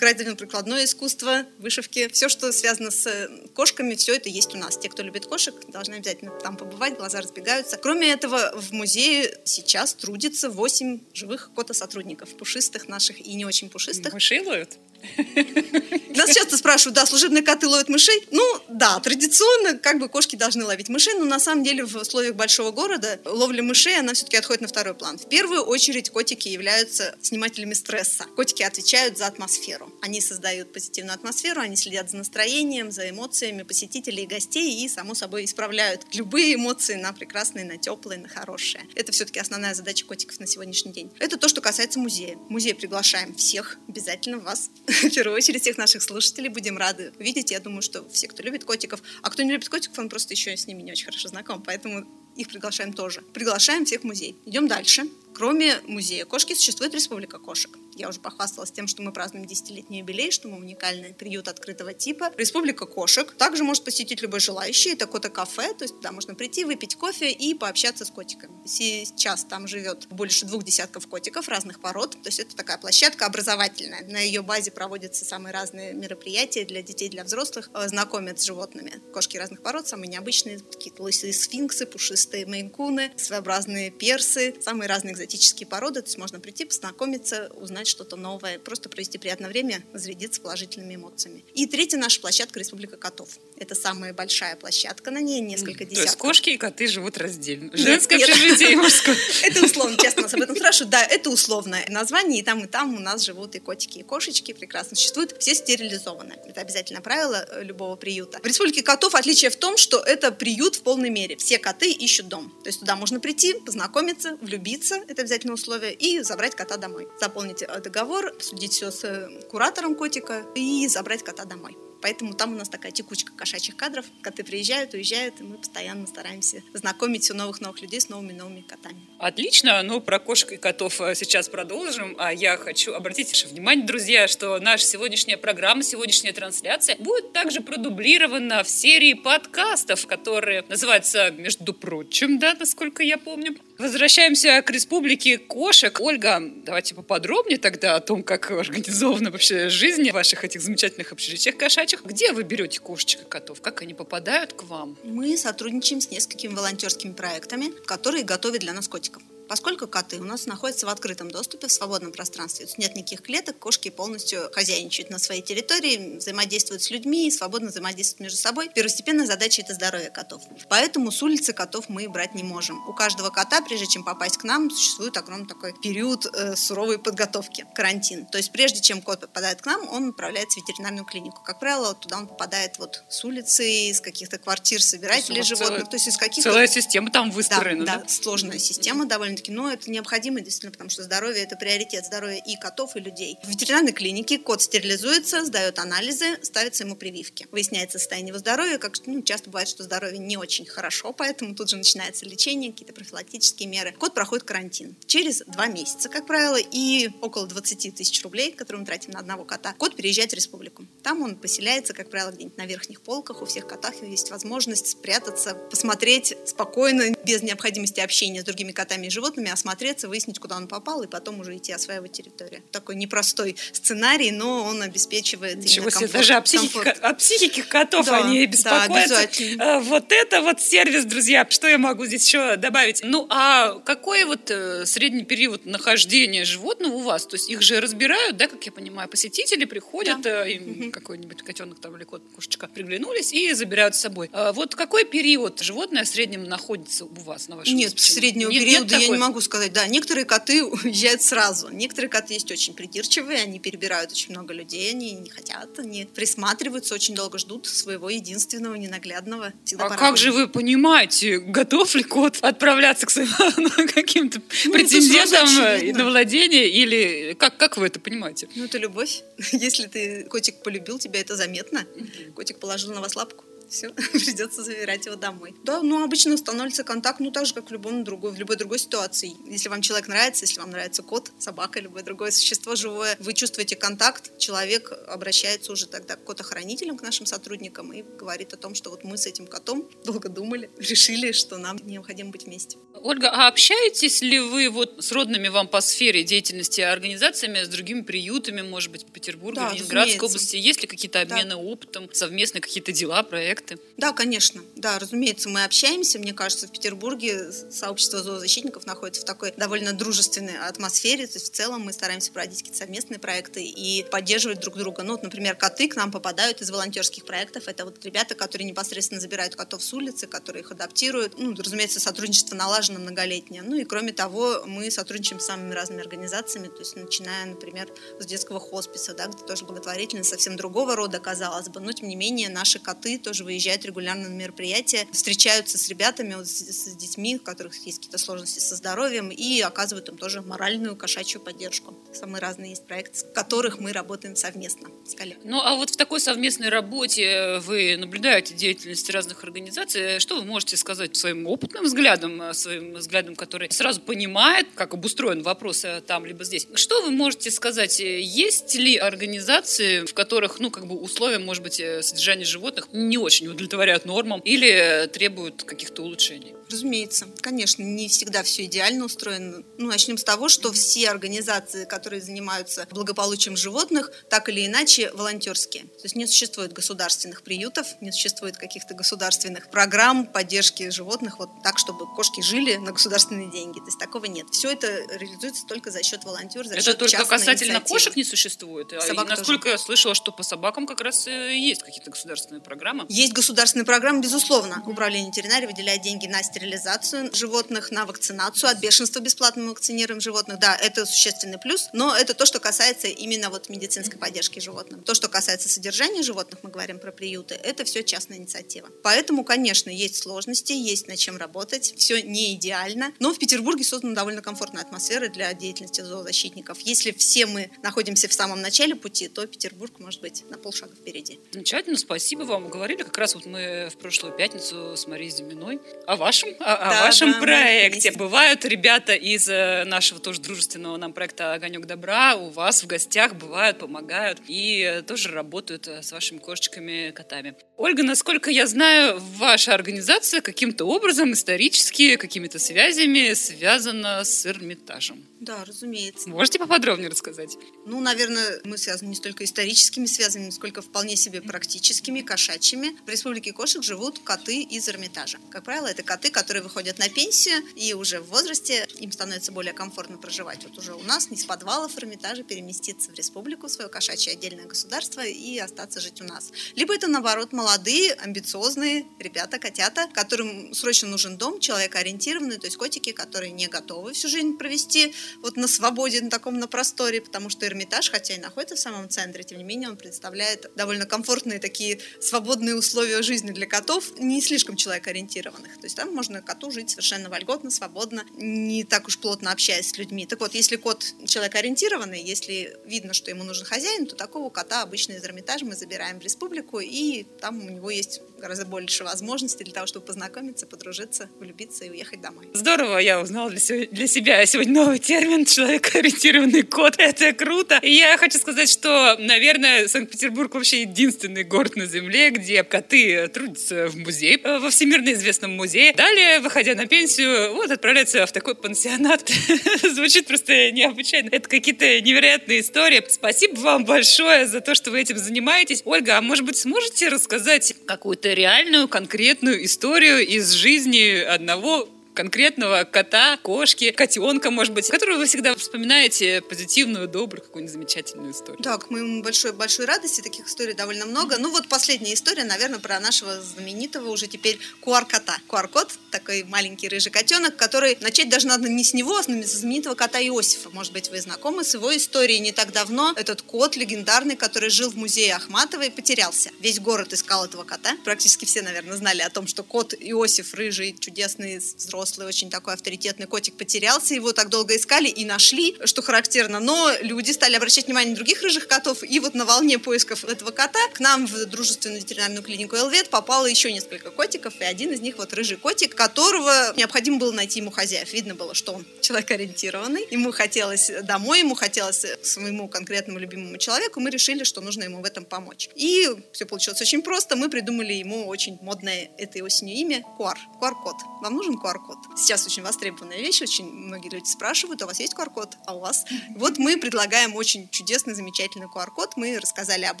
декоративно-прикладное 0.20 0.84
искусство, 0.84 1.46
вышивки. 1.58 2.08
Все, 2.08 2.28
что 2.28 2.52
связано 2.52 2.90
с 2.90 3.06
э, 3.06 3.28
кошками, 3.54 3.94
все 3.94 4.14
это 4.14 4.28
есть 4.28 4.54
у 4.54 4.58
нас. 4.58 4.76
Те, 4.76 4.88
кто 4.88 5.02
любит 5.02 5.26
кошек, 5.26 5.54
должны 5.68 5.94
обязательно 5.94 6.30
там 6.42 6.56
побывать, 6.56 6.96
глаза 6.96 7.20
разбегаются. 7.20 7.76
Кроме 7.76 8.12
этого, 8.12 8.52
в 8.56 8.72
музее 8.72 9.38
сейчас 9.44 9.94
трудится 9.94 10.50
8 10.50 11.00
живых 11.14 11.50
кота-сотрудников. 11.54 12.36
Пушистых 12.36 12.88
наших 12.88 13.20
и 13.20 13.34
не 13.34 13.44
очень 13.44 13.70
пушистых. 13.70 14.12
Ловят? 14.46 14.78
Нас 16.14 16.34
часто 16.34 16.56
спрашивают, 16.56 16.94
да, 16.94 17.06
служебные 17.06 17.42
коты 17.42 17.66
ловят 17.66 17.88
мышей? 17.88 18.26
Ну, 18.30 18.42
да, 18.68 18.98
традиционно 19.00 19.78
как 19.78 19.98
бы 19.98 20.08
кошки 20.08 20.36
должны 20.36 20.64
ловить 20.64 20.88
мышей, 20.88 21.14
но 21.14 21.24
на 21.24 21.38
самом 21.38 21.64
деле 21.64 21.84
в 21.84 21.94
условиях 21.96 22.34
большого 22.34 22.70
города 22.72 23.20
ловля 23.24 23.62
мышей, 23.62 23.98
она 23.98 24.12
все-таки 24.14 24.36
отходит 24.36 24.62
на 24.62 24.68
второй 24.68 24.94
план. 24.94 25.18
В 25.18 25.28
первую 25.28 25.62
очередь 25.62 26.10
котики 26.10 26.48
являются 26.48 27.16
снимателями 27.22 27.74
стресса. 27.74 28.24
Котики 28.36 28.62
отвечают 28.62 29.18
за 29.18 29.26
атмосферу. 29.26 29.92
Они 30.02 30.20
создают 30.20 30.72
позитивную 30.72 31.14
атмосферу, 31.14 31.60
они 31.60 31.76
следят 31.76 32.10
за 32.10 32.16
настроением, 32.16 32.90
за 32.90 33.08
эмоциями 33.08 33.62
посетителей 33.62 34.24
и 34.24 34.26
гостей 34.26 34.84
и, 34.84 34.88
само 34.88 35.14
собой, 35.14 35.44
исправляют 35.44 36.02
любые 36.12 36.54
эмоции 36.54 36.94
на 36.94 37.12
прекрасные, 37.12 37.64
на 37.64 37.78
теплые, 37.78 38.20
на 38.20 38.28
хорошие. 38.28 38.84
Это 38.94 39.12
все-таки 39.12 39.38
основная 39.38 39.74
задача 39.74 40.04
котиков 40.04 40.40
на 40.40 40.46
сегодняшний 40.46 40.92
день. 40.92 41.10
Это 41.18 41.36
то, 41.36 41.48
что 41.48 41.60
касается 41.60 41.98
музея. 41.98 42.36
В 42.36 42.50
музей 42.50 42.74
приглашаем 42.74 43.34
всех, 43.34 43.78
обязательно 43.88 44.38
вас 44.38 44.70
в 45.10 45.14
первую 45.14 45.36
очередь 45.36 45.62
всех 45.62 45.78
наших 45.78 46.02
слушателей. 46.02 46.48
Будем 46.48 46.76
рады 46.76 47.12
увидеть. 47.18 47.50
Я 47.50 47.60
думаю, 47.60 47.82
что 47.82 48.08
все, 48.08 48.28
кто 48.28 48.42
любит 48.42 48.64
котиков, 48.64 49.00
а 49.22 49.30
кто 49.30 49.42
не 49.42 49.52
любит 49.52 49.68
котиков, 49.68 49.98
он 49.98 50.08
просто 50.08 50.34
еще 50.34 50.56
с 50.56 50.66
ними 50.66 50.82
не 50.82 50.92
очень 50.92 51.04
хорошо 51.04 51.28
знаком, 51.28 51.62
поэтому 51.62 52.06
их 52.40 52.48
приглашаем 52.48 52.92
тоже. 52.92 53.22
Приглашаем 53.32 53.84
всех 53.84 54.02
в 54.02 54.04
музей. 54.04 54.36
Идем 54.46 54.68
дальше. 54.68 55.04
Кроме 55.34 55.80
музея 55.86 56.24
кошки 56.24 56.54
существует 56.54 56.94
Республика 56.94 57.38
кошек. 57.38 57.70
Я 57.96 58.08
уже 58.08 58.20
похвасталась 58.20 58.70
тем, 58.70 58.86
что 58.86 59.02
мы 59.02 59.12
празднуем 59.12 59.46
десятилетний 59.46 59.98
юбилей, 59.98 60.30
что 60.30 60.48
мы 60.48 60.58
уникальный 60.58 61.12
приют 61.12 61.48
открытого 61.48 61.92
типа. 61.92 62.32
Республика 62.36 62.86
кошек 62.86 63.30
также 63.36 63.62
может 63.64 63.84
посетить 63.84 64.22
любой 64.22 64.40
желающий. 64.40 64.90
Это 64.90 65.06
кота-кафе, 65.06 65.74
то 65.74 65.84
есть 65.84 65.96
туда 65.96 66.12
можно 66.12 66.34
прийти, 66.34 66.64
выпить 66.64 66.94
кофе 66.94 67.30
и 67.30 67.54
пообщаться 67.54 68.04
с 68.04 68.10
котиками. 68.10 68.54
Сейчас 68.66 69.44
там 69.44 69.66
живет 69.66 70.06
больше 70.08 70.46
двух 70.46 70.62
десятков 70.62 71.06
котиков 71.08 71.48
разных 71.48 71.80
пород, 71.80 72.12
то 72.12 72.28
есть 72.28 72.40
это 72.40 72.56
такая 72.56 72.78
площадка 72.78 73.26
образовательная. 73.26 74.06
На 74.06 74.20
ее 74.20 74.42
базе 74.42 74.70
проводятся 74.70 75.24
самые 75.24 75.52
разные 75.52 75.92
мероприятия 75.92 76.64
для 76.64 76.82
детей, 76.82 77.08
для 77.08 77.24
взрослых, 77.24 77.70
э, 77.74 77.88
знакомят 77.88 78.40
с 78.40 78.44
животными. 78.44 78.92
Кошки 79.12 79.36
разных 79.36 79.62
пород, 79.62 79.88
самые 79.88 80.08
необычные, 80.08 80.58
какие-то 80.58 81.02
лысые 81.02 81.34
сфинксы, 81.34 81.86
пушистые 81.86 82.29
пушистые 82.30 82.46
мейнкуны, 82.46 83.10
своеобразные 83.16 83.90
персы, 83.90 84.54
самые 84.60 84.88
разные 84.88 85.14
экзотические 85.14 85.66
породы. 85.66 86.00
То 86.00 86.06
есть 86.06 86.18
можно 86.18 86.38
прийти, 86.38 86.64
познакомиться, 86.64 87.50
узнать 87.54 87.88
что-то 87.88 88.16
новое, 88.16 88.58
просто 88.58 88.88
провести 88.88 89.18
приятное 89.18 89.48
время, 89.48 89.82
зарядиться 89.92 90.40
положительными 90.40 90.94
эмоциями. 90.94 91.44
И 91.54 91.66
третья 91.66 91.98
наша 91.98 92.20
площадка 92.20 92.60
Республика 92.60 92.96
котов. 92.96 93.30
Это 93.58 93.74
самая 93.74 94.12
большая 94.12 94.56
площадка, 94.56 95.10
на 95.10 95.20
ней 95.20 95.40
несколько 95.40 95.84
десятков. 95.84 95.96
То 95.96 96.02
есть 96.02 96.16
кошки 96.16 96.50
и 96.50 96.56
коты 96.56 96.86
живут 96.86 97.18
раздельно. 97.18 97.76
Женское 97.76 98.16
общежитие 98.16 98.72
и 98.72 98.76
мужское. 98.76 99.16
Это 99.42 99.64
условно, 99.64 99.96
честно 100.00 100.22
нас 100.22 100.34
об 100.34 100.42
этом 100.42 100.56
спрашивают. 100.56 100.90
Да, 100.90 101.02
это 101.02 101.30
условное 101.30 101.84
название, 101.88 102.40
и 102.40 102.42
там, 102.42 102.64
и 102.64 102.66
там 102.66 102.94
у 102.94 103.00
нас 103.00 103.22
живут 103.22 103.54
и 103.54 103.58
котики, 103.58 103.98
и 103.98 104.02
кошечки 104.02 104.52
прекрасно 104.52 104.96
существуют. 104.96 105.36
Все 105.40 105.54
стерилизованы. 105.54 106.34
Это 106.46 106.60
обязательное 106.60 107.02
правило 107.02 107.46
э, 107.50 107.64
любого 107.64 107.96
приюта. 107.96 108.38
В 108.42 108.46
Республике 108.46 108.82
котов 108.82 109.14
отличие 109.14 109.50
в 109.50 109.56
том, 109.56 109.76
что 109.76 109.98
это 109.98 110.32
приют 110.32 110.76
в 110.76 110.82
полной 110.82 111.10
мере. 111.10 111.36
Все 111.36 111.58
коты 111.58 111.90
ищут 111.90 112.09
дом. 112.18 112.50
То 112.62 112.68
есть 112.68 112.80
туда 112.80 112.96
можно 112.96 113.20
прийти, 113.20 113.54
познакомиться, 113.54 114.36
влюбиться, 114.40 114.96
это 115.08 115.22
обязательное 115.22 115.54
условие, 115.54 115.94
и 115.94 116.20
забрать 116.22 116.54
кота 116.54 116.76
домой. 116.76 117.08
Заполнить 117.20 117.62
э, 117.62 117.80
договор, 117.80 118.26
обсудить 118.26 118.72
все 118.72 118.90
с 118.90 119.04
э, 119.04 119.42
куратором 119.50 119.94
котика 119.94 120.44
и 120.54 120.86
забрать 120.88 121.22
кота 121.22 121.44
домой. 121.44 121.76
Поэтому 122.02 122.34
там 122.34 122.54
у 122.54 122.56
нас 122.56 122.68
такая 122.68 122.92
текучка 122.92 123.32
кошачьих 123.32 123.76
кадров. 123.76 124.06
Коты 124.22 124.44
приезжают, 124.44 124.94
уезжают, 124.94 125.40
и 125.40 125.44
мы 125.44 125.58
постоянно 125.58 126.06
стараемся 126.06 126.62
знакомить 126.74 127.24
все 127.24 127.34
новых-новых 127.34 127.80
людей 127.82 128.00
с 128.00 128.08
новыми-новыми 128.08 128.62
котами. 128.62 129.00
Отлично. 129.18 129.82
Ну, 129.82 130.00
про 130.00 130.18
кошек 130.18 130.52
и 130.52 130.56
котов 130.56 131.00
э, 131.00 131.14
сейчас 131.14 131.48
продолжим. 131.48 132.16
А 132.18 132.32
я 132.32 132.56
хочу 132.56 132.92
обратить 132.92 133.28
ваше 133.28 133.48
внимание, 133.48 133.86
друзья, 133.86 134.28
что 134.28 134.58
наша 134.58 134.86
сегодняшняя 134.86 135.36
программа, 135.36 135.82
сегодняшняя 135.82 136.32
трансляция 136.32 136.96
будет 136.96 137.32
также 137.32 137.60
продублирована 137.60 138.62
в 138.62 138.68
серии 138.68 139.14
подкастов, 139.14 140.06
которые 140.06 140.64
называются 140.68 141.30
«Между 141.30 141.74
прочим», 141.74 142.38
да, 142.38 142.54
насколько 142.58 143.02
я 143.02 143.18
помню. 143.18 143.56
Возвращаемся 143.80 144.60
к 144.60 144.70
республике 144.70 145.38
кошек. 145.38 145.98
Ольга, 146.02 146.42
давайте 146.66 146.94
поподробнее 146.94 147.56
тогда 147.56 147.96
о 147.96 148.00
том, 148.00 148.22
как 148.22 148.50
организована 148.50 149.30
вообще 149.30 149.70
жизнь 149.70 150.10
в 150.10 150.12
ваших 150.12 150.44
этих 150.44 150.60
замечательных 150.60 151.12
общежитиях 151.12 151.56
кошачьих. 151.56 152.04
Где 152.04 152.34
вы 152.34 152.42
берете 152.42 152.78
кошечек 152.78 153.22
и 153.22 153.24
котов? 153.24 153.62
Как 153.62 153.80
они 153.80 153.94
попадают 153.94 154.52
к 154.52 154.64
вам? 154.64 154.98
Мы 155.02 155.34
сотрудничаем 155.38 156.02
с 156.02 156.10
несколькими 156.10 156.52
волонтерскими 156.52 157.14
проектами, 157.14 157.72
которые 157.86 158.22
готовят 158.22 158.60
для 158.60 158.74
нас 158.74 158.86
котиков. 158.86 159.22
Поскольку 159.50 159.88
коты 159.88 160.20
у 160.20 160.24
нас 160.24 160.46
находятся 160.46 160.86
в 160.86 160.90
открытом 160.90 161.28
доступе, 161.28 161.66
в 161.66 161.72
свободном 161.72 162.12
пространстве, 162.12 162.68
нет 162.76 162.94
никаких 162.94 163.20
клеток, 163.22 163.58
кошки 163.58 163.88
полностью 163.88 164.48
хозяйничают 164.52 165.10
на 165.10 165.18
своей 165.18 165.42
территории, 165.42 166.18
взаимодействуют 166.18 166.84
с 166.84 166.90
людьми 166.92 167.28
свободно 167.32 167.70
взаимодействуют 167.70 168.20
между 168.20 168.38
собой. 168.38 168.70
Первостепенная 168.72 169.26
задача– 169.26 169.62
это 169.64 169.74
здоровье 169.74 170.10
котов. 170.10 170.40
Поэтому 170.68 171.10
с 171.10 171.20
улицы 171.20 171.52
котов 171.52 171.88
мы 171.88 172.08
брать 172.08 172.36
не 172.36 172.44
можем. 172.44 172.78
У 172.88 172.92
каждого 172.92 173.30
кота, 173.30 173.60
прежде 173.60 173.88
чем 173.88 174.04
попасть 174.04 174.36
к 174.36 174.44
нам, 174.44 174.70
существует 174.70 175.16
огромный 175.16 175.48
такой 175.48 175.74
период 175.82 176.26
э, 176.26 176.54
суровой 176.54 177.00
подготовки, 177.00 177.66
карантин. 177.74 178.26
То 178.26 178.38
есть 178.38 178.52
прежде 178.52 178.80
чем 178.80 179.02
кот 179.02 179.22
попадает 179.22 179.62
к 179.62 179.66
нам, 179.66 179.88
он 179.88 180.10
отправляется 180.10 180.60
в 180.60 180.62
ветеринарную 180.62 181.04
клинику. 181.04 181.42
Как 181.42 181.58
правило, 181.58 181.92
туда 181.94 182.18
он 182.18 182.28
попадает 182.28 182.78
вот 182.78 183.02
с 183.08 183.24
улицы, 183.24 183.68
из 183.68 184.00
каких-то 184.00 184.38
квартир 184.38 184.80
собирателей 184.80 185.42
животных, 185.42 185.70
целая, 185.70 185.84
то 185.86 185.96
есть 185.96 186.06
из 186.06 186.16
каких-то... 186.16 186.50
Целая 186.50 186.68
система 186.68 187.10
там 187.10 187.32
выстроена. 187.32 187.84
Да, 187.84 187.96
да? 187.96 188.02
да 188.04 188.08
сложная 188.08 188.60
система 188.60 189.06
довольно 189.06 189.39
довольно-таки, 189.40 189.52
но 189.52 189.72
это 189.72 189.90
необходимо 189.90 190.40
действительно, 190.40 190.72
потому 190.72 190.90
что 190.90 191.02
здоровье– 191.02 191.42
это 191.44 191.56
приоритет, 191.56 192.06
здоровье 192.06 192.42
и 192.44 192.56
котов, 192.56 192.96
и 192.96 193.00
людей. 193.00 193.38
В 193.42 193.48
ветеринарной 193.48 193.92
клинике 193.92 194.38
кот 194.38 194.62
стерилизуется, 194.62 195.44
сдает 195.44 195.78
анализы, 195.78 196.38
ставятся 196.42 196.84
ему 196.84 196.96
прививки. 196.96 197.46
Выясняется 197.50 197.98
состояние 197.98 198.30
его 198.30 198.38
здоровья, 198.38 198.78
как 198.78 198.94
ну, 199.06 199.22
часто 199.22 199.50
бывает, 199.50 199.68
что 199.68 199.82
здоровье 199.82 200.18
не 200.18 200.36
очень 200.36 200.66
хорошо, 200.66 201.12
поэтому 201.12 201.54
тут 201.54 201.70
же 201.70 201.76
начинается 201.76 202.26
лечение, 202.26 202.72
какие-то 202.72 202.92
профилактические 202.92 203.68
меры. 203.68 203.94
Кот 203.98 204.14
проходит 204.14 204.44
карантин. 204.44 204.96
Через 205.06 205.42
два 205.46 205.66
месяца, 205.66 206.08
как 206.08 206.26
правило, 206.26 206.58
и 206.58 207.10
около 207.20 207.46
20 207.46 207.94
тысяч 207.94 208.22
рублей, 208.22 208.52
которые 208.52 208.80
мы 208.80 208.86
тратим 208.86 209.12
на 209.12 209.20
одного 209.20 209.44
кота, 209.44 209.74
кот 209.74 209.96
переезжает 209.96 210.32
в 210.32 210.34
республику. 210.34 210.86
Там 211.02 211.22
он 211.22 211.36
поселяется, 211.36 211.92
как 211.92 212.10
правило, 212.10 212.30
где-нибудь 212.30 212.58
на 212.58 212.66
верхних 212.66 213.00
полках. 213.00 213.42
У 213.42 213.46
всех 213.46 213.66
котах 213.66 213.94
есть 214.02 214.30
возможность 214.30 214.88
спрятаться, 214.88 215.54
посмотреть 215.54 216.34
спокойно, 216.44 217.10
без 217.24 217.42
необходимости 217.42 218.00
общения 218.00 218.40
с 218.40 218.44
другими 218.44 218.72
котами 218.72 219.06
и 219.06 219.10
животными, 219.10 219.29
осмотреть 219.38 219.70
осмотреться, 219.80 220.08
выяснить, 220.08 220.38
куда 220.38 220.56
он 220.56 220.68
попал, 220.68 221.02
и 221.02 221.06
потом 221.06 221.40
уже 221.40 221.56
идти 221.56 221.72
осваивать 221.72 222.12
территорию. 222.12 222.62
Такой 222.70 222.96
непростой 222.96 223.56
сценарий, 223.72 224.30
но 224.30 224.64
он 224.64 224.82
обеспечивает 224.82 225.58
Ничего 225.58 225.90
себе, 225.90 226.08
даже 226.08 226.34
о 226.34 226.42
психике, 226.42 226.90
о 226.90 227.14
психике 227.14 227.62
котов 227.62 228.06
да, 228.06 228.18
они 228.18 228.44
беспокоятся. 228.46 229.28
Да, 229.56 229.78
э, 229.78 229.80
вот 229.80 230.12
это 230.12 230.42
вот 230.42 230.60
сервис, 230.60 231.04
друзья. 231.04 231.46
Что 231.48 231.68
я 231.68 231.78
могу 231.78 232.06
здесь 232.06 232.26
еще 232.26 232.56
добавить? 232.56 233.00
Ну, 233.02 233.26
а 233.30 233.78
какой 233.80 234.24
вот 234.24 234.50
э, 234.50 234.84
средний 234.86 235.24
период 235.24 235.66
нахождения 235.66 236.44
животного 236.44 236.94
у 236.94 237.00
вас? 237.00 237.26
То 237.26 237.36
есть 237.36 237.48
их 237.48 237.62
же 237.62 237.80
разбирают, 237.80 238.36
да, 238.36 238.48
как 238.48 238.64
я 238.66 238.72
понимаю, 238.72 239.08
посетители 239.08 239.64
приходят, 239.64 240.20
да. 240.20 240.46
э, 240.46 240.52
им 240.54 240.70
угу. 240.70 240.90
какой-нибудь 240.90 241.42
котенок 241.42 241.80
там 241.80 241.96
или 241.96 242.04
кот, 242.04 242.22
кошечка 242.34 242.68
приглянулись 242.68 243.32
и 243.32 243.52
забирают 243.52 243.94
с 243.94 244.00
собой. 244.00 244.30
А 244.32 244.52
вот 244.52 244.74
какой 244.74 245.04
период 245.04 245.60
животное 245.60 246.04
в 246.04 246.08
среднем 246.08 246.44
находится 246.44 247.04
у 247.04 247.14
вас 247.24 247.48
на 247.48 247.56
вашем 247.56 247.76
Нет, 247.76 247.98
среднего 247.98 248.50
нет, 248.50 248.62
периода 248.62 248.94
нет 248.96 249.02
я 249.02 249.08
не 249.08 249.18
могу 249.20 249.40
сказать 249.40 249.72
да, 249.72 249.86
некоторые 249.86 250.24
коты 250.24 250.64
уезжают 250.64 251.22
сразу. 251.22 251.68
Некоторые 251.70 252.08
коты 252.08 252.34
есть 252.34 252.50
очень 252.50 252.74
придирчивые, 252.74 253.42
они 253.42 253.60
перебирают 253.60 254.10
очень 254.12 254.30
много 254.30 254.52
людей, 254.52 254.90
они 254.90 255.12
не 255.12 255.30
хотят, 255.30 255.78
они 255.78 256.06
присматриваются, 256.06 256.94
очень 256.94 257.14
долго 257.14 257.38
ждут 257.38 257.66
своего 257.66 258.10
единственного, 258.10 258.74
ненаглядного. 258.74 259.52
Всегда 259.64 259.86
а 259.86 259.96
как 259.96 260.16
же 260.16 260.32
вы 260.32 260.48
понимаете, 260.48 261.38
готов 261.38 261.94
ли 261.94 262.02
кот 262.02 262.38
отправляться 262.40 263.06
к 263.06 263.10
своим 263.10 263.28
каким-то 263.94 264.40
ну, 264.64 264.72
претендентам 264.72 265.96
на 265.96 266.04
владение, 266.04 266.68
или 266.68 267.34
как, 267.38 267.56
как 267.56 267.76
вы 267.76 267.86
это 267.86 268.00
понимаете? 268.00 268.48
Ну, 268.54 268.64
это 268.64 268.78
любовь. 268.78 269.22
Если 269.52 269.86
ты 269.86 270.24
котик 270.24 270.62
полюбил, 270.62 270.98
тебя 270.98 271.20
это 271.20 271.36
заметно. 271.36 271.86
Котик 272.34 272.58
положил 272.58 272.92
на 272.92 273.00
вас 273.00 273.16
лапку 273.16 273.44
все, 273.70 273.90
придется 274.12 274.62
забирать 274.62 275.06
его 275.06 275.16
домой. 275.16 275.54
Да, 275.64 275.82
ну, 275.82 276.02
обычно 276.02 276.36
становится 276.36 276.84
контакт, 276.84 277.20
ну, 277.20 277.30
так 277.30 277.46
же, 277.46 277.54
как 277.54 277.68
в, 277.68 277.72
любом 277.72 278.04
другой, 278.04 278.32
в 278.32 278.38
любой 278.38 278.56
другой 278.56 278.78
ситуации. 278.78 279.32
Если 279.46 279.68
вам 279.68 279.80
человек 279.80 280.08
нравится, 280.08 280.44
если 280.44 280.60
вам 280.60 280.70
нравится 280.70 281.02
кот, 281.02 281.30
собака, 281.38 281.80
любое 281.80 282.02
другое 282.02 282.32
существо 282.32 282.74
живое, 282.74 283.16
вы 283.20 283.32
чувствуете 283.32 283.76
контакт, 283.76 284.36
человек 284.38 284.92
обращается 285.06 285.72
уже 285.72 285.86
тогда 285.86 286.16
к 286.16 286.24
котохранителям, 286.24 286.98
к 286.98 287.02
нашим 287.02 287.26
сотрудникам 287.26 287.92
и 287.92 288.02
говорит 288.02 288.52
о 288.52 288.56
том, 288.56 288.74
что 288.74 288.90
вот 288.90 289.04
мы 289.04 289.16
с 289.16 289.26
этим 289.26 289.46
котом 289.46 289.88
долго 290.04 290.28
думали, 290.28 290.70
решили, 290.78 291.32
что 291.32 291.56
нам 291.56 291.78
необходимо 291.84 292.30
быть 292.30 292.44
вместе. 292.44 292.76
Ольга, 293.02 293.30
а 293.30 293.48
общаетесь 293.48 294.20
ли 294.20 294.40
вы 294.40 294.68
вот 294.68 295.02
с 295.02 295.12
родными 295.12 295.48
вам 295.48 295.68
по 295.68 295.80
сфере 295.80 296.24
деятельности 296.24 296.80
организациями, 296.80 297.62
с 297.62 297.68
другими 297.68 298.02
приютами, 298.02 298.62
может 298.62 298.90
быть, 298.90 299.04
в 299.04 299.12
Петербурге, 299.12 299.60
да, 299.60 299.68
в 299.70 299.74
Ленинградской 299.74 300.28
области? 300.28 300.56
Есть 300.56 300.82
ли 300.82 300.88
какие-то 300.88 301.20
обмены 301.20 301.50
да. 301.50 301.56
опытом, 301.56 302.12
совместные 302.12 302.60
какие-то 302.60 302.92
дела, 302.92 303.22
проекты? 303.22 303.59
Проекты? 303.60 303.78
Да, 303.96 304.12
конечно. 304.12 304.62
Да, 304.76 304.98
разумеется, 304.98 305.48
мы 305.48 305.64
общаемся. 305.64 306.18
Мне 306.18 306.32
кажется, 306.32 306.66
в 306.66 306.72
Петербурге 306.72 307.52
сообщество 307.52 308.22
зоозащитников 308.22 308.86
находится 308.86 309.22
в 309.22 309.24
такой 309.24 309.52
довольно 309.56 309.92
дружественной 309.92 310.58
атмосфере. 310.58 311.26
То 311.26 311.34
есть 311.34 311.52
в 311.52 311.54
целом 311.54 311.82
мы 311.82 311.92
стараемся 311.92 312.32
проводить 312.32 312.58
какие-то 312.58 312.78
совместные 312.78 313.18
проекты 313.18 313.64
и 313.64 314.04
поддерживать 314.04 314.60
друг 314.60 314.76
друга. 314.76 315.02
Ну, 315.02 315.12
вот, 315.12 315.22
например, 315.22 315.54
коты 315.56 315.88
к 315.88 315.96
нам 315.96 316.10
попадают 316.10 316.60
из 316.60 316.70
волонтерских 316.70 317.24
проектов. 317.24 317.68
Это 317.68 317.84
вот 317.84 318.04
ребята, 318.04 318.34
которые 318.34 318.68
непосредственно 318.68 319.20
забирают 319.20 319.56
котов 319.56 319.82
с 319.82 319.92
улицы, 319.92 320.26
которые 320.26 320.62
их 320.62 320.70
адаптируют. 320.70 321.38
Ну, 321.38 321.54
разумеется, 321.54 322.00
сотрудничество 322.00 322.54
налажено 322.54 322.98
многолетнее. 322.98 323.62
Ну 323.62 323.76
и 323.76 323.84
кроме 323.84 324.12
того, 324.12 324.62
мы 324.66 324.90
сотрудничаем 324.90 325.40
с 325.40 325.46
самыми 325.46 325.74
разными 325.74 326.00
организациями, 326.00 326.68
то 326.68 326.78
есть 326.78 326.96
начиная, 326.96 327.46
например, 327.46 327.88
с 328.18 328.26
детского 328.26 328.60
хосписа, 328.60 329.14
да, 329.14 329.26
где 329.26 329.44
тоже 329.44 329.64
благотворительность 329.64 330.30
совсем 330.30 330.56
другого 330.56 330.96
рода, 330.96 331.18
казалось 331.18 331.68
бы, 331.68 331.80
но 331.80 331.92
тем 331.92 332.08
не 332.08 332.16
менее 332.16 332.48
наши 332.48 332.78
коты 332.78 333.18
тоже 333.18 333.44
выезжают 333.50 333.84
регулярно 333.84 334.28
на 334.28 334.34
мероприятия, 334.34 335.06
встречаются 335.12 335.76
с 335.76 335.88
ребятами, 335.88 336.34
вот, 336.34 336.46
с, 336.46 336.60
с 336.60 336.96
детьми, 336.96 337.36
у 337.36 337.40
которых 337.40 337.74
есть 337.84 337.98
какие-то 337.98 338.18
сложности 338.18 338.60
со 338.60 338.76
здоровьем, 338.76 339.30
и 339.30 339.60
оказывают 339.60 340.08
им 340.08 340.16
тоже 340.16 340.40
моральную 340.40 340.96
кошачью 340.96 341.40
поддержку. 341.40 341.98
Самые 342.12 342.40
разные 342.40 342.70
есть 342.70 342.86
проекты, 342.86 343.18
с 343.18 343.22
которых 343.34 343.80
мы 343.80 343.92
работаем 343.92 344.36
совместно 344.36 344.88
с 345.04 345.14
коллегами. 345.14 345.50
Ну, 345.50 345.60
а 345.60 345.74
вот 345.74 345.90
в 345.90 345.96
такой 345.96 346.20
совместной 346.20 346.68
работе 346.68 347.58
вы 347.64 347.96
наблюдаете 347.96 348.54
деятельность 348.54 349.10
разных 349.10 349.42
организаций. 349.42 350.20
Что 350.20 350.36
вы 350.36 350.44
можете 350.44 350.76
сказать 350.76 351.16
своим 351.16 351.46
опытным 351.46 351.84
взглядом, 351.84 352.54
своим 352.54 352.94
взглядом, 352.94 353.34
который 353.34 353.70
сразу 353.72 354.00
понимает, 354.00 354.68
как 354.74 354.94
обустроен 354.94 355.42
вопрос 355.42 355.84
э, 355.84 356.02
там 356.06 356.24
либо 356.24 356.44
здесь? 356.44 356.68
Что 356.74 357.02
вы 357.02 357.10
можете 357.10 357.50
сказать? 357.50 357.98
Есть 357.98 358.74
ли 358.76 358.96
организации, 358.96 360.04
в 360.04 360.14
которых, 360.14 360.60
ну, 360.60 360.70
как 360.70 360.86
бы 360.86 360.96
условия, 360.96 361.38
может 361.38 361.62
быть, 361.62 361.80
э, 361.80 362.02
содержания 362.02 362.44
животных 362.44 362.88
не 362.92 363.18
очень 363.18 363.29
очень 363.30 363.46
удовлетворяют 363.46 364.06
нормам 364.06 364.40
или 364.40 365.08
требуют 365.12 365.62
каких-то 365.62 366.02
улучшений? 366.02 366.56
Разумеется, 366.68 367.26
конечно, 367.40 367.82
не 367.82 368.08
всегда 368.08 368.42
все 368.42 368.64
идеально 368.64 369.04
устроено. 369.04 369.62
Ну, 369.78 369.88
начнем 369.88 370.18
с 370.18 370.24
того, 370.24 370.48
что 370.48 370.72
все 370.72 371.08
организации, 371.08 371.84
которые 371.84 372.22
занимаются 372.22 372.86
благополучием 372.90 373.56
животных, 373.56 374.12
так 374.28 374.48
или 374.48 374.66
иначе 374.66 375.10
волонтерские. 375.12 375.84
То 375.84 376.04
есть 376.04 376.16
не 376.16 376.26
существует 376.26 376.72
государственных 376.72 377.42
приютов, 377.42 377.86
не 378.00 378.12
существует 378.12 378.56
каких-то 378.56 378.94
государственных 378.94 379.70
программ 379.70 380.26
поддержки 380.26 380.90
животных 380.90 381.38
вот 381.38 381.50
так, 381.64 381.78
чтобы 381.78 382.06
кошки 382.14 382.40
жили 382.40 382.76
на 382.76 382.92
государственные 382.92 383.50
деньги. 383.50 383.78
То 383.78 383.86
есть 383.86 383.98
такого 383.98 384.26
нет. 384.26 384.46
Все 384.52 384.70
это 384.70 384.86
реализуется 385.16 385.66
только 385.66 385.90
за 385.90 386.02
счет 386.02 386.24
волонтеров, 386.24 386.68
за 386.68 386.74
это 386.74 386.82
счет 386.82 386.98
только 386.98 387.24
касательно 387.24 387.72
инициативы. 387.72 387.88
кошек 387.88 388.16
не 388.16 388.24
существует. 388.24 388.92
А 388.92 389.00
Собак 389.00 389.26
и 389.26 389.30
насколько 389.30 389.62
тоже. 389.62 389.72
я 389.72 389.78
слышала, 389.78 390.14
что 390.14 390.30
по 390.30 390.42
собакам 390.42 390.86
как 390.86 391.00
раз 391.00 391.26
э, 391.26 391.56
есть 391.56 391.82
какие-то 391.82 392.10
государственные 392.10 392.60
программы. 392.60 393.06
Есть 393.20 393.34
государственные 393.34 393.84
программы, 393.84 394.22
безусловно. 394.22 394.82
Управление 394.86 395.28
ветеринарии 395.28 395.66
выделяет 395.66 396.00
деньги 396.00 396.26
на 396.26 396.42
стерилизацию 396.42 397.30
животных, 397.34 397.90
на 397.90 398.06
вакцинацию, 398.06 398.70
от 398.70 398.78
бешенства 398.78 399.20
бесплатно 399.20 399.62
мы 399.62 399.70
вакцинируем 399.72 400.22
животных. 400.22 400.58
Да, 400.58 400.74
это 400.74 401.04
существенный 401.04 401.58
плюс, 401.58 401.90
но 401.92 402.16
это 402.16 402.32
то, 402.32 402.46
что 402.46 402.60
касается 402.60 403.08
именно 403.08 403.50
вот 403.50 403.68
медицинской 403.68 404.18
поддержки 404.18 404.58
животным. 404.58 405.02
То, 405.02 405.12
что 405.12 405.28
касается 405.28 405.68
содержания 405.68 406.22
животных, 406.22 406.60
мы 406.62 406.70
говорим 406.70 406.98
про 406.98 407.12
приюты, 407.12 407.56
это 407.56 407.84
все 407.84 408.02
частная 408.02 408.38
инициатива. 408.38 408.88
Поэтому, 409.02 409.44
конечно, 409.44 409.90
есть 409.90 410.16
сложности, 410.16 410.72
есть 410.72 411.06
над 411.06 411.18
чем 411.18 411.36
работать, 411.36 411.92
все 411.98 412.22
не 412.22 412.54
идеально, 412.54 413.12
но 413.18 413.34
в 413.34 413.38
Петербурге 413.38 413.84
создана 413.84 414.14
довольно 414.14 414.40
комфортная 414.40 414.82
атмосфера 414.82 415.28
для 415.28 415.52
деятельности 415.52 416.00
зоозащитников. 416.00 416.78
Если 416.80 417.10
все 417.10 417.44
мы 417.44 417.70
находимся 417.82 418.28
в 418.28 418.32
самом 418.32 418.62
начале 418.62 418.94
пути, 418.94 419.28
то 419.28 419.46
Петербург 419.46 419.92
может 419.98 420.22
быть 420.22 420.42
на 420.48 420.56
полшага 420.56 420.94
впереди. 420.94 421.38
Замечательно, 421.52 421.98
спасибо 421.98 422.44
вам. 422.44 422.70
Говорили 422.70 423.09
как 423.10 423.18
раз 423.18 423.34
вот 423.34 423.44
мы 423.44 423.88
в 423.90 423.96
прошлую 423.96 424.32
пятницу 424.32 424.96
с 424.96 425.08
Марией 425.08 425.30
Зиминой 425.30 425.80
о 426.06 426.14
вашем, 426.14 426.50
о, 426.60 426.76
о 426.76 426.90
Да, 426.90 427.00
вашем 427.02 427.32
да, 427.32 427.40
проекте. 427.40 428.12
Бывают 428.12 428.64
ребята 428.64 429.14
из 429.14 429.48
э, 429.48 429.82
нашего 429.84 430.20
тоже 430.20 430.40
дружественного 430.40 430.96
нам 430.96 431.12
проекта 431.12 431.54
«Огонек 431.54 431.86
добра» 431.86 432.36
у 432.36 432.50
вас 432.50 432.84
в 432.84 432.86
гостях, 432.86 433.34
бывают, 433.34 433.80
помогают 433.80 434.38
и 434.46 435.02
тоже 435.08 435.30
работают 435.32 435.88
э, 435.88 436.04
с 436.04 436.12
вашими 436.12 436.38
кошечками, 436.38 437.10
котами. 437.10 437.56
Ольга, 437.76 438.04
насколько 438.04 438.48
я 438.48 438.68
знаю, 438.68 439.18
ваша 439.18 439.74
организация 439.74 440.40
каким-то 440.40 440.84
образом 440.84 441.32
исторически, 441.32 442.14
какими-то 442.14 442.60
связями 442.60 443.32
связана 443.32 444.22
с 444.22 444.46
Эрмитажем. 444.46 445.26
Да, 445.40 445.64
разумеется. 445.64 446.28
Можете 446.28 446.58
поподробнее 446.58 447.08
рассказать? 447.08 447.56
Ну, 447.86 447.98
наверное, 448.00 448.60
мы 448.64 448.76
связаны 448.76 449.08
не 449.08 449.14
столько 449.16 449.42
историческими 449.42 450.06
связями, 450.06 450.50
сколько 450.50 450.82
вполне 450.82 451.16
себе 451.16 451.40
практическими, 451.40 452.20
кошачьими. 452.20 452.90
В 453.06 453.08
Республике 453.08 453.52
кошек 453.52 453.82
живут 453.82 454.18
коты 454.18 454.62
из 454.62 454.88
Эрмитажа. 454.88 455.38
Как 455.50 455.64
правило, 455.64 455.86
это 455.86 456.02
коты, 456.02 456.30
которые 456.30 456.62
выходят 456.62 456.98
на 456.98 457.08
пенсию 457.08 457.62
и 457.74 457.94
уже 457.94 458.20
в 458.20 458.28
возрасте 458.28 458.86
им 458.98 459.10
становится 459.10 459.52
более 459.52 459.72
комфортно 459.72 460.18
проживать. 460.18 460.64
Вот 460.64 460.78
уже 460.78 460.94
у 460.94 461.02
нас 461.02 461.30
не 461.30 461.36
с 461.36 461.44
подвалов 461.44 461.96
Эрмитажа 461.98 462.42
переместиться 462.42 463.10
в 463.10 463.14
Республику, 463.14 463.66
в 463.66 463.70
свое 463.70 463.88
кошачье 463.88 464.34
отдельное 464.34 464.66
государство 464.66 465.24
и 465.24 465.58
остаться 465.58 466.00
жить 466.00 466.20
у 466.20 466.24
нас. 466.24 466.52
Либо 466.76 466.94
это, 466.94 467.08
наоборот, 467.08 467.52
молодые, 467.52 468.12
амбициозные 468.14 469.06
ребята, 469.18 469.58
котята, 469.58 470.08
которым 470.12 470.74
срочно 470.74 471.08
нужен 471.08 471.36
дом, 471.36 471.58
человекоориентированный, 471.58 472.58
то 472.58 472.66
есть 472.66 472.76
котики, 472.76 473.12
которые 473.12 473.50
не 473.50 473.66
готовы 473.66 474.12
всю 474.12 474.28
жизнь 474.28 474.56
провести 474.56 475.14
вот 475.42 475.56
на 475.56 475.68
свободе, 475.68 476.20
на 476.20 476.30
таком 476.30 476.58
на 476.58 476.68
просторе, 476.68 477.20
потому 477.20 477.50
что 477.50 477.66
Эрмитаж, 477.66 478.10
хотя 478.10 478.34
и 478.34 478.38
находится 478.38 478.76
в 478.76 478.80
самом 478.80 479.08
центре, 479.08 479.42
тем 479.42 479.58
не 479.58 479.64
менее 479.64 479.88
он 479.88 479.96
представляет 479.96 480.70
довольно 480.76 481.06
комфортные 481.06 481.58
такие 481.58 482.00
свободные 482.20 482.76
условия 482.76 482.89
жизни 483.22 483.50
для 483.52 483.66
котов, 483.66 484.18
не 484.18 484.40
слишком 484.40 484.76
человекоориентированных. 484.76 485.78
То 485.78 485.84
есть 485.84 485.96
там 485.96 486.14
можно 486.14 486.42
коту 486.42 486.70
жить 486.70 486.90
совершенно 486.90 487.28
вольготно, 487.28 487.70
свободно, 487.70 488.24
не 488.36 488.84
так 488.84 489.08
уж 489.08 489.18
плотно 489.18 489.52
общаясь 489.52 489.90
с 489.90 489.98
людьми. 489.98 490.26
Так 490.26 490.40
вот, 490.40 490.54
если 490.54 490.76
кот 490.76 491.04
человекоориентированный, 491.26 492.22
если 492.22 492.76
видно, 492.84 493.14
что 493.14 493.30
ему 493.30 493.44
нужен 493.44 493.64
хозяин, 493.64 494.06
то 494.06 494.16
такого 494.16 494.50
кота 494.50 494.82
обычно 494.82 495.12
из 495.12 495.24
Эрмитажа 495.24 495.64
мы 495.64 495.74
забираем 495.74 496.20
в 496.20 496.22
республику, 496.22 496.80
и 496.80 497.24
там 497.40 497.60
у 497.60 497.70
него 497.70 497.90
есть 497.90 498.20
гораздо 498.40 498.64
больше 498.66 499.04
возможностей 499.04 499.64
для 499.64 499.72
того, 499.72 499.86
чтобы 499.86 500.06
познакомиться, 500.06 500.66
подружиться, 500.66 501.28
влюбиться 501.38 501.84
и 501.84 501.90
уехать 501.90 502.20
домой. 502.20 502.48
Здорово, 502.52 502.98
я 502.98 503.20
узнала 503.20 503.50
для, 503.50 503.60
се- 503.60 503.86
для 503.86 504.06
себя 504.06 504.44
сегодня 504.46 504.72
новый 504.74 504.98
термин 504.98 505.44
«человекоориентированный 505.44 506.62
кот». 506.62 506.94
Это 506.98 507.32
круто. 507.32 507.78
И 507.82 507.92
я 507.92 508.16
хочу 508.16 508.38
сказать, 508.38 508.68
что, 508.70 509.16
наверное, 509.18 509.88
Санкт-Петербург 509.88 510.54
вообще 510.54 510.82
единственный 510.82 511.44
город 511.44 511.76
на 511.76 511.86
Земле, 511.86 512.30
где 512.30 512.64
коты 512.64 513.28
трудятся 513.28 513.88
в 513.88 513.96
музее, 513.96 514.38
э, 514.42 514.58
во 514.58 514.70
всемирно 514.70 515.12
известном 515.12 515.52
музее. 515.52 515.92
Далее, 515.94 516.40
выходя 516.40 516.74
на 516.74 516.86
пенсию, 516.86 517.54
вот 517.54 517.70
отправляются 517.70 518.24
в 518.26 518.32
такой 518.32 518.54
пансионат. 518.54 519.28
Звучит 519.82 520.26
просто 520.26 520.70
необычайно. 520.70 521.28
Это 521.32 521.48
какие-то 521.48 522.00
невероятные 522.00 522.60
истории. 522.60 523.04
Спасибо 523.08 523.58
вам 523.60 523.84
большое 523.84 524.46
за 524.46 524.60
то, 524.60 524.74
что 524.74 524.90
вы 524.90 525.00
этим 525.00 525.18
занимаетесь. 525.18 525.82
Ольга, 525.84 526.18
а 526.18 526.20
может 526.22 526.44
быть, 526.44 526.56
сможете 526.56 527.08
рассказать 527.08 527.74
какую-то 527.86 528.29
реальную, 528.34 528.88
конкретную 528.88 529.64
историю 529.64 530.26
из 530.26 530.50
жизни 530.52 531.20
одного 531.20 531.88
конкретного 532.14 532.84
кота, 532.84 533.36
кошки, 533.38 533.90
котенка, 533.90 534.50
может 534.50 534.74
быть, 534.74 534.88
которую 534.88 535.18
вы 535.18 535.26
всегда 535.26 535.54
вспоминаете 535.54 536.42
позитивную, 536.42 537.08
добрую, 537.08 537.42
какую-нибудь 537.42 537.72
замечательную 537.72 538.32
историю. 538.32 538.62
Да, 538.62 538.78
к 538.78 538.90
моему 538.90 539.22
большой, 539.22 539.52
большой 539.52 539.86
радости 539.86 540.20
таких 540.20 540.46
историй 540.46 540.74
довольно 540.74 541.06
много. 541.06 541.38
Ну 541.38 541.50
вот 541.50 541.68
последняя 541.68 542.14
история, 542.14 542.44
наверное, 542.44 542.78
про 542.78 543.00
нашего 543.00 543.40
знаменитого 543.40 544.10
уже 544.10 544.26
теперь 544.26 544.58
куар-кота. 544.80 545.38
Куар-кот, 545.46 545.92
такой 546.10 546.44
маленький 546.44 546.88
рыжий 546.88 547.12
котенок, 547.12 547.56
который 547.56 547.96
начать 548.00 548.28
даже 548.28 548.46
надо 548.46 548.68
не 548.68 548.84
с 548.84 548.92
него, 548.92 549.16
а 549.16 549.22
с 549.22 549.26
знаменитого 549.26 549.94
кота 549.94 550.20
Иосифа. 550.20 550.70
Может 550.70 550.92
быть, 550.92 551.10
вы 551.10 551.20
знакомы 551.20 551.64
с 551.64 551.74
его 551.74 551.96
историей. 551.96 552.40
Не 552.40 552.52
так 552.52 552.72
давно 552.72 553.12
этот 553.16 553.42
кот 553.42 553.76
легендарный, 553.76 554.36
который 554.36 554.70
жил 554.70 554.90
в 554.90 554.96
музее 554.96 555.34
Ахматовой, 555.34 555.90
потерялся. 555.90 556.50
Весь 556.60 556.80
город 556.80 557.12
искал 557.12 557.44
этого 557.44 557.64
кота. 557.64 557.96
Практически 558.04 558.44
все, 558.44 558.62
наверное, 558.62 558.96
знали 558.96 559.22
о 559.22 559.30
том, 559.30 559.46
что 559.46 559.62
кот 559.62 559.94
Иосиф, 559.94 560.54
рыжий, 560.54 560.96
чудесный, 560.98 561.58
взрослый, 561.58 561.99
очень 562.26 562.50
такой 562.50 562.74
авторитетный 562.74 563.26
котик, 563.26 563.56
потерялся. 563.56 564.14
Его 564.14 564.32
так 564.32 564.48
долго 564.48 564.76
искали 564.76 565.08
и 565.08 565.24
нашли, 565.24 565.76
что 565.84 566.02
характерно. 566.02 566.60
Но 566.60 566.90
люди 567.02 567.30
стали 567.32 567.56
обращать 567.56 567.86
внимание 567.86 568.10
на 568.10 568.16
других 568.16 568.42
рыжих 568.42 568.66
котов. 568.66 569.02
И 569.02 569.20
вот 569.20 569.34
на 569.34 569.44
волне 569.44 569.78
поисков 569.78 570.24
этого 570.24 570.50
кота 570.50 570.80
к 570.92 571.00
нам 571.00 571.26
в 571.26 571.46
дружественную 571.46 572.00
ветеринарную 572.00 572.42
клинику 572.42 572.76
Элвет 572.76 573.10
попало 573.10 573.46
еще 573.46 573.72
несколько 573.72 574.10
котиков. 574.10 574.54
И 574.60 574.64
один 574.64 574.92
из 574.92 575.00
них 575.00 575.18
вот 575.18 575.32
рыжий 575.34 575.56
котик, 575.56 575.94
которого 575.94 576.74
необходимо 576.76 577.18
было 577.18 577.32
найти 577.32 577.60
ему 577.60 577.70
хозяев. 577.70 578.12
Видно 578.12 578.34
было, 578.34 578.54
что 578.54 578.72
он 578.72 578.86
человек 579.00 579.30
ориентированный. 579.30 580.06
Ему 580.10 580.32
хотелось 580.32 580.90
домой, 581.02 581.40
ему 581.40 581.54
хотелось 581.54 582.04
к 582.22 582.24
своему 582.24 582.68
конкретному 582.68 583.18
любимому 583.18 583.56
человеку. 583.58 584.00
Мы 584.00 584.10
решили, 584.10 584.44
что 584.44 584.60
нужно 584.60 584.84
ему 584.84 585.00
в 585.00 585.04
этом 585.04 585.24
помочь. 585.24 585.68
И 585.74 586.08
все 586.32 586.46
получилось 586.46 586.80
очень 586.80 587.02
просто. 587.02 587.36
Мы 587.36 587.48
придумали 587.48 587.92
ему 587.92 588.26
очень 588.26 588.58
модное 588.62 589.10
этой 589.18 589.42
осенью 589.42 589.76
имя 589.76 590.02
Куар. 590.16 590.38
Куар-код. 590.58 590.96
Вам 591.22 591.34
нужен 591.34 591.56
Куар-код? 591.90 592.18
Сейчас 592.18 592.46
очень 592.46 592.62
востребованная 592.62 593.18
вещь, 593.18 593.42
очень 593.42 593.70
многие 593.70 594.10
люди 594.10 594.28
спрашивают, 594.28 594.82
а 594.82 594.84
у 594.84 594.88
вас 594.88 595.00
есть 595.00 595.14
QR-код? 595.14 595.56
А 595.66 595.76
у 595.76 595.80
вас? 595.80 596.04
Вот 596.36 596.58
мы 596.58 596.76
предлагаем 596.76 597.34
очень 597.34 597.68
чудесный, 597.70 598.14
замечательный 598.14 598.66
QR-код. 598.66 599.16
Мы 599.16 599.38
рассказали 599.38 599.84
об 599.84 600.00